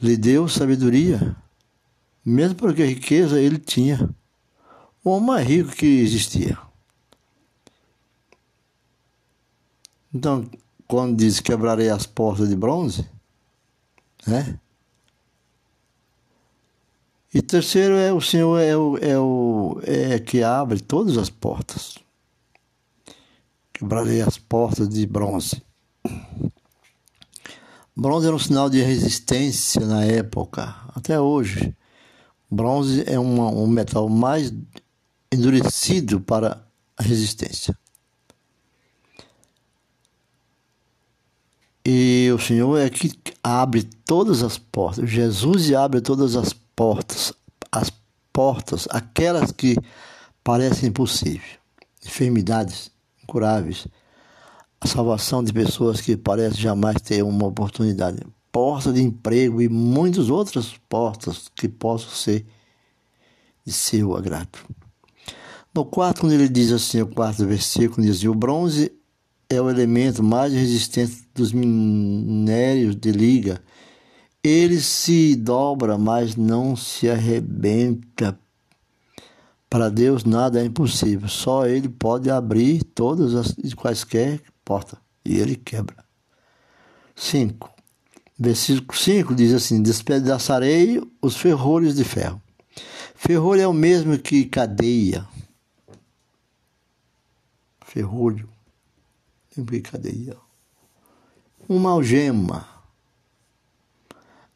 Lhe 0.00 0.16
deu 0.16 0.48
sabedoria, 0.48 1.36
mesmo 2.24 2.54
porque 2.54 2.84
riqueza 2.84 3.38
ele 3.38 3.58
tinha 3.58 4.08
o 5.04 5.10
homem 5.10 5.26
mais 5.26 5.46
rico 5.46 5.72
que 5.72 5.86
existia. 5.86 6.67
Então, 10.12 10.48
quando 10.86 11.16
diz 11.16 11.40
quebrarei 11.40 11.90
as 11.90 12.06
portas 12.06 12.48
de 12.48 12.56
bronze, 12.56 13.06
né? 14.26 14.58
E 17.32 17.42
terceiro 17.42 17.94
é 17.94 18.12
o 18.12 18.20
Senhor 18.20 18.58
é 18.58 18.74
o, 18.74 18.96
é 18.98 19.18
o 19.18 19.80
é 19.84 20.18
que 20.18 20.42
abre 20.42 20.80
todas 20.80 21.18
as 21.18 21.28
portas. 21.28 21.98
Quebrarei 23.72 24.22
as 24.22 24.38
portas 24.38 24.88
de 24.88 25.06
bronze. 25.06 25.62
Bronze 27.94 28.26
era 28.26 28.34
um 28.34 28.38
sinal 28.38 28.70
de 28.70 28.80
resistência 28.80 29.84
na 29.84 30.04
época, 30.04 30.74
até 30.94 31.20
hoje. 31.20 31.76
Bronze 32.50 33.04
é 33.06 33.18
uma, 33.18 33.50
um 33.50 33.66
metal 33.66 34.08
mais 34.08 34.52
endurecido 35.30 36.20
para 36.20 36.66
a 36.96 37.02
resistência. 37.02 37.76
E 41.90 42.30
o 42.34 42.38
Senhor 42.38 42.76
é 42.76 42.90
que 42.90 43.10
abre 43.42 43.82
todas 43.82 44.42
as 44.42 44.58
portas. 44.58 45.08
Jesus 45.08 45.72
abre 45.72 46.02
todas 46.02 46.36
as 46.36 46.52
portas, 46.52 47.32
as 47.72 47.90
portas, 48.30 48.86
aquelas 48.90 49.52
que 49.52 49.74
parecem 50.44 50.90
impossíveis, 50.90 51.58
enfermidades 52.04 52.90
incuráveis, 53.24 53.88
a 54.78 54.86
salvação 54.86 55.42
de 55.42 55.50
pessoas 55.50 56.02
que 56.02 56.14
parecem 56.14 56.60
jamais 56.60 57.00
ter 57.00 57.24
uma 57.24 57.46
oportunidade, 57.46 58.18
porta 58.52 58.92
de 58.92 59.00
emprego 59.00 59.62
e 59.62 59.66
muitas 59.66 60.28
outras 60.28 60.74
portas 60.90 61.50
que 61.56 61.70
possam 61.70 62.10
ser 62.10 62.44
de 63.64 63.72
seu 63.72 64.14
agrado. 64.14 64.58
No 65.74 65.86
quarto, 65.86 66.20
quando 66.20 66.32
ele 66.32 66.50
diz 66.50 66.70
assim, 66.70 67.00
o 67.00 67.06
quarto 67.06 67.46
versículo, 67.46 68.06
diz 68.06 68.22
o 68.24 68.34
bronze 68.34 68.92
é 69.50 69.60
o 69.60 69.70
elemento 69.70 70.22
mais 70.22 70.52
resistente 70.52 71.26
dos 71.34 71.52
minérios 71.52 72.94
de 72.94 73.10
liga. 73.10 73.62
Ele 74.44 74.80
se 74.80 75.34
dobra, 75.34 75.96
mas 75.96 76.36
não 76.36 76.76
se 76.76 77.08
arrebenta. 77.08 78.38
Para 79.70 79.88
Deus 79.88 80.24
nada 80.24 80.60
é 80.60 80.64
impossível. 80.64 81.28
Só 81.28 81.66
Ele 81.66 81.88
pode 81.88 82.30
abrir 82.30 82.82
todas 82.82 83.34
as 83.34 83.74
quaisquer 83.74 84.40
portas. 84.64 84.98
E 85.24 85.38
Ele 85.38 85.56
quebra. 85.56 86.04
5. 87.16 87.70
Versículo 88.38 88.96
5 88.96 89.34
diz 89.34 89.52
assim: 89.52 89.82
Despedaçarei 89.82 91.02
os 91.20 91.36
ferrolhos 91.36 91.96
de 91.96 92.04
ferro. 92.04 92.40
Ferrolho 93.14 93.60
é 93.60 93.66
o 93.66 93.72
mesmo 93.72 94.16
que 94.18 94.44
cadeia. 94.44 95.26
Ferrolho 97.84 98.48
brincadeira. 99.64 100.36
Uma 101.68 101.90
algema. 101.90 102.66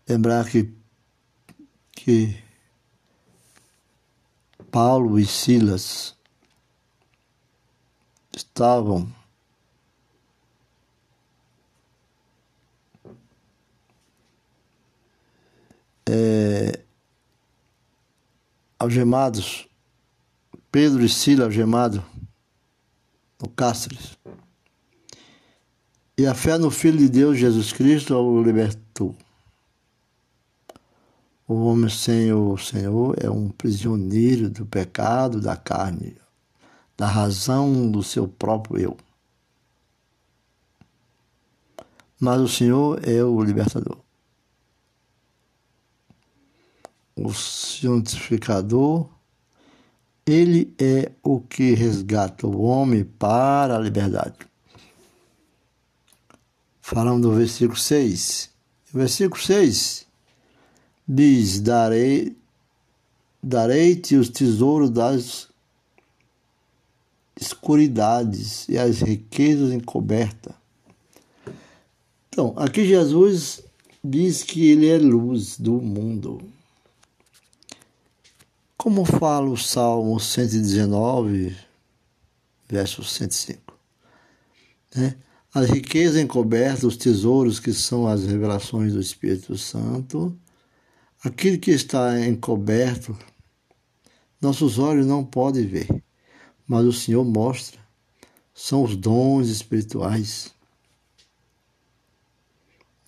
Lembrar 0.08 0.48
que, 0.48 0.72
que 1.92 2.42
Paulo 4.70 5.18
e 5.18 5.26
Silas 5.26 6.16
estavam 8.34 9.12
é, 16.08 16.84
algemados, 18.78 19.68
Pedro 20.70 21.04
e 21.04 21.08
Silas 21.08 21.46
algemados 21.46 22.02
no 23.40 23.48
Cáceres. 23.48 24.18
E 26.22 26.26
a 26.28 26.36
fé 26.36 26.56
no 26.56 26.70
Filho 26.70 26.98
de 26.98 27.08
Deus, 27.08 27.36
Jesus 27.36 27.72
Cristo, 27.72 28.14
o 28.14 28.40
libertou. 28.40 29.12
O 31.48 31.64
homem 31.64 31.90
sem 31.90 32.32
o 32.32 32.56
Senhor 32.56 33.16
é 33.20 33.28
um 33.28 33.48
prisioneiro 33.48 34.48
do 34.48 34.64
pecado, 34.64 35.40
da 35.40 35.56
carne, 35.56 36.16
da 36.96 37.08
razão 37.08 37.90
do 37.90 38.04
seu 38.04 38.28
próprio 38.28 38.78
eu. 38.78 38.96
Mas 42.20 42.40
o 42.40 42.46
Senhor 42.46 43.00
é 43.02 43.20
o 43.24 43.42
libertador. 43.42 43.98
O 47.16 47.34
santificador, 47.34 49.08
ele 50.24 50.72
é 50.78 51.10
o 51.20 51.40
que 51.40 51.74
resgata 51.74 52.46
o 52.46 52.62
homem 52.62 53.02
para 53.02 53.74
a 53.74 53.80
liberdade 53.80 54.51
falando 56.92 57.30
do 57.30 57.34
versículo 57.34 57.78
6. 57.78 58.50
O 58.92 58.98
versículo 58.98 59.40
6 59.40 60.06
diz: 61.08 61.60
Darei, 61.60 62.36
darei-te 63.42 64.16
os 64.16 64.28
tesouros 64.28 64.90
das 64.90 65.48
escuridades 67.40 68.68
e 68.68 68.78
as 68.78 69.00
riquezas 69.00 69.72
encobertas. 69.72 70.54
Então, 72.28 72.52
aqui 72.56 72.86
Jesus 72.86 73.62
diz 74.04 74.42
que 74.42 74.70
ele 74.70 74.88
é 74.88 74.98
luz 74.98 75.58
do 75.58 75.72
mundo. 75.72 76.40
Como 78.76 79.04
fala 79.04 79.48
o 79.48 79.56
Salmo 79.56 80.18
119, 80.18 81.56
verso 82.68 83.04
105. 83.04 83.78
Né? 84.94 85.16
A 85.54 85.60
riqueza 85.60 86.20
encoberta, 86.20 86.86
os 86.86 86.96
tesouros 86.96 87.60
que 87.60 87.74
são 87.74 88.06
as 88.06 88.24
revelações 88.24 88.94
do 88.94 89.00
Espírito 89.00 89.58
Santo, 89.58 90.34
aquilo 91.22 91.58
que 91.58 91.70
está 91.70 92.18
encoberto, 92.26 93.16
nossos 94.40 94.78
olhos 94.78 95.06
não 95.06 95.22
podem 95.22 95.66
ver, 95.66 95.86
mas 96.66 96.86
o 96.86 96.92
Senhor 96.92 97.22
mostra, 97.22 97.78
são 98.54 98.82
os 98.82 98.96
dons 98.96 99.48
espirituais. 99.48 100.54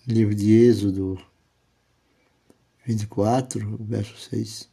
Livro 0.07 0.35
de 0.35 0.53
Êxodo 0.53 1.19
24, 2.85 3.77
verso 3.83 4.15
6. 4.29 4.69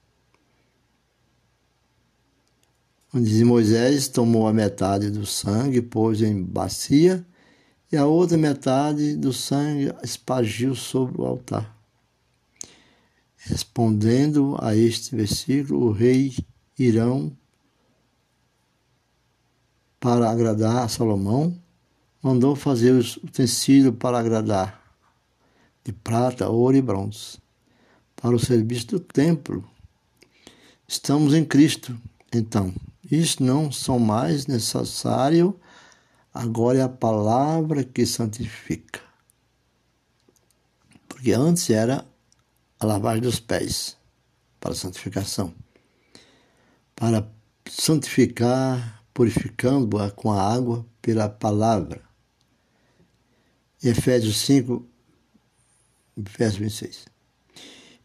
Onde 3.15 3.31
diz 3.31 3.43
Moisés 3.43 4.09
tomou 4.09 4.47
a 4.47 4.53
metade 4.53 5.11
do 5.11 5.25
sangue, 5.25 5.81
pôs 5.81 6.21
em 6.21 6.43
bacia 6.43 7.27
e 7.93 7.97
a 7.99 8.07
outra 8.07 8.39
metade 8.39 9.15
do 9.15 9.35
sangue 9.35 9.95
espargiu 10.03 10.75
sobre 10.75 11.21
o 11.21 11.27
altar. 11.27 11.77
Respondendo 13.37 14.57
a 14.61 14.75
este 14.75 15.15
versículo, 15.15 15.89
o 15.89 15.93
rei 15.93 16.35
Irão, 16.79 17.37
para 20.01 20.31
agradar 20.31 20.85
a 20.85 20.89
Salomão, 20.89 21.55
mandou 22.23 22.57
fazer 22.57 22.93
os 22.93 23.19
utensílios 23.19 23.95
para 23.97 24.19
agradar, 24.19 24.81
de 25.85 25.93
prata, 25.93 26.49
ouro 26.49 26.77
e 26.77 26.81
bronze, 26.81 27.39
para 28.17 28.35
o 28.35 28.39
serviço 28.39 28.87
do 28.87 29.01
templo. 29.01 29.69
Estamos 30.89 31.35
em 31.35 31.45
Cristo, 31.45 32.01
então, 32.33 32.73
isso 33.11 33.43
não 33.43 33.71
são 33.71 33.99
mais 33.99 34.47
necessário 34.47 35.55
Agora 36.33 36.79
é 36.79 36.83
a 36.83 36.89
palavra 36.89 37.85
que 37.85 38.07
santifica. 38.07 39.01
Porque 41.07 41.33
antes 41.33 41.69
era 41.69 42.07
a 42.81 42.87
lavagem 42.87 43.23
dos 43.23 43.39
pés 43.39 43.97
para 44.59 44.75
santificação. 44.75 45.55
Para 46.97 47.31
santificar, 47.69 49.05
purificando-a 49.13 50.11
com 50.11 50.33
a 50.33 50.41
água 50.41 50.87
pela 51.03 51.29
palavra. 51.29 52.01
Efésios 53.83 54.37
5, 54.39 54.87
verso 56.17 56.59
26. 56.59 57.07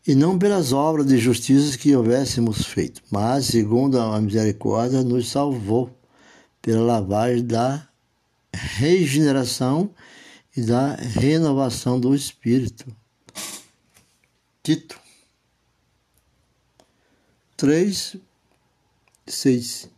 E 0.08 0.16
não 0.16 0.40
pelas 0.40 0.72
obras 0.72 1.06
de 1.06 1.18
justiça 1.18 1.78
que 1.78 1.96
houvéssemos 1.96 2.66
feito, 2.66 3.02
mas, 3.12 3.46
segundo 3.46 4.00
a 4.00 4.20
misericórdia, 4.20 5.04
nos 5.04 5.30
salvou 5.30 5.98
pela 6.62 6.82
lavagem 6.82 7.46
da 7.46 7.88
regeneração 8.54 9.94
e 10.56 10.62
da 10.62 10.96
renovação 10.96 12.00
do 12.00 12.16
espírito. 12.16 12.96
Tito 14.64 15.00
3, 17.56 18.18
6. 19.26 19.90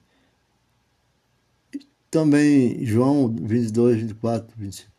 Também 2.12 2.84
João 2.86 3.34
22, 3.34 4.02
24, 4.02 4.58
25, 4.58 4.91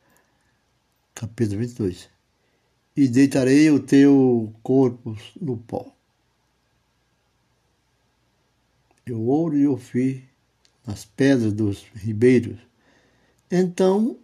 capítulo 1.15 1.59
22. 1.59 2.09
E 2.97 3.09
deitarei 3.09 3.71
o 3.71 3.81
teu 3.81 4.55
corpo 4.63 5.17
no 5.41 5.57
pó. 5.57 5.93
e 9.11 9.13
o 9.13 9.23
ouro 9.23 9.57
e 9.57 9.67
o 9.67 9.77
fio 9.77 10.23
nas 10.87 11.05
pedras 11.05 11.53
dos 11.53 11.85
ribeiros. 11.95 12.59
Então 13.51 14.17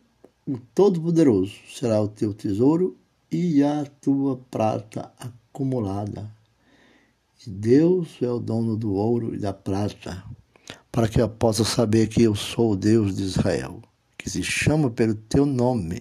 o 0.46 0.56
Todo-Poderoso 0.56 1.52
será 1.68 2.00
o 2.00 2.06
teu 2.06 2.32
tesouro 2.32 2.96
e 3.30 3.60
a 3.60 3.84
tua 4.00 4.36
prata 4.50 5.12
acumulada. 5.18 6.30
E 7.44 7.50
Deus 7.50 8.08
é 8.22 8.28
o 8.28 8.38
dono 8.38 8.76
do 8.76 8.92
ouro 8.92 9.34
e 9.34 9.38
da 9.38 9.52
prata, 9.52 10.22
para 10.92 11.08
que 11.08 11.20
eu 11.20 11.28
possa 11.28 11.64
saber 11.64 12.06
que 12.06 12.22
eu 12.22 12.36
sou 12.36 12.72
o 12.72 12.76
Deus 12.76 13.16
de 13.16 13.24
Israel, 13.24 13.82
que 14.16 14.30
se 14.30 14.44
chama 14.44 14.90
pelo 14.90 15.14
teu 15.16 15.44
nome. 15.44 16.00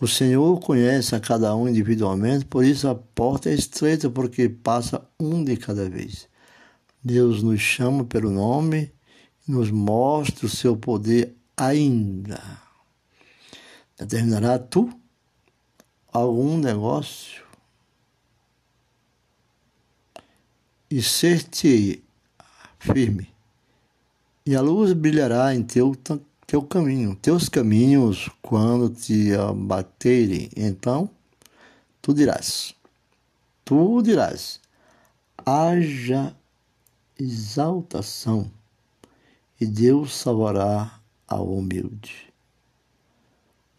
O 0.00 0.08
Senhor 0.08 0.58
conhece 0.58 1.14
a 1.14 1.20
cada 1.20 1.54
um 1.54 1.68
individualmente, 1.68 2.44
por 2.44 2.64
isso 2.64 2.88
a 2.88 2.94
porta 2.96 3.50
é 3.50 3.54
estreita, 3.54 4.10
porque 4.10 4.48
passa 4.48 5.06
um 5.18 5.44
de 5.44 5.56
cada 5.56 5.88
vez. 5.88 6.28
Deus 7.04 7.40
nos 7.40 7.60
chama 7.60 8.04
pelo 8.04 8.30
nome 8.30 8.90
nos 9.46 9.70
mostra 9.70 10.46
o 10.46 10.48
seu 10.48 10.76
poder 10.76 11.34
ainda. 11.56 12.42
Determinará 13.98 14.58
tu? 14.58 14.92
Algum 16.12 16.58
negócio? 16.58 17.42
E 20.90 21.00
ser-te 21.02 22.04
firme, 22.78 23.32
e 24.44 24.56
a 24.56 24.60
luz 24.60 24.92
brilhará 24.92 25.54
em 25.54 25.62
teu, 25.62 25.96
teu 26.46 26.62
caminho, 26.62 27.14
teus 27.14 27.48
caminhos, 27.48 28.28
quando 28.42 28.90
te 28.90 29.32
abaterem, 29.34 30.50
então 30.56 31.08
tu 32.02 32.12
dirás, 32.12 32.74
tu 33.64 34.02
dirás, 34.02 34.60
haja 35.46 36.36
exaltação, 37.18 38.50
e 39.60 39.64
Deus 39.64 40.12
salvará 40.12 41.00
ao 41.32 41.52
humilde. 41.52 42.32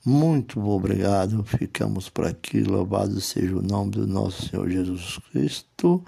Muito 0.06 0.60
obrigado, 0.68 1.44
ficamos 1.46 2.10
por 2.10 2.26
aqui. 2.26 2.62
Louvado 2.62 3.22
seja 3.22 3.56
o 3.56 3.62
nome 3.62 3.92
do 3.92 4.06
nosso 4.06 4.50
Senhor 4.50 4.70
Jesus 4.70 5.18
Cristo. 5.32 6.04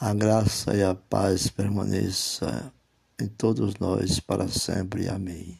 A 0.00 0.14
graça 0.14 0.74
e 0.74 0.82
a 0.82 0.94
paz 0.94 1.48
permaneça 1.48 2.72
em 3.20 3.26
todos 3.26 3.74
nós 3.76 4.18
para 4.20 4.48
sempre. 4.48 5.08
Amém. 5.08 5.58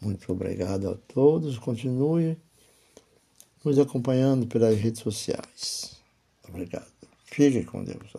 Muito 0.00 0.30
obrigado 0.30 0.90
a 0.90 0.94
todos. 0.94 1.58
Continue 1.58 2.36
nos 3.64 3.78
acompanhando 3.78 4.46
pelas 4.46 4.76
redes 4.76 5.00
sociais. 5.00 5.96
Obrigado. 6.46 6.92
Fique 7.24 7.64
com 7.64 7.82
Deus. 7.82 8.14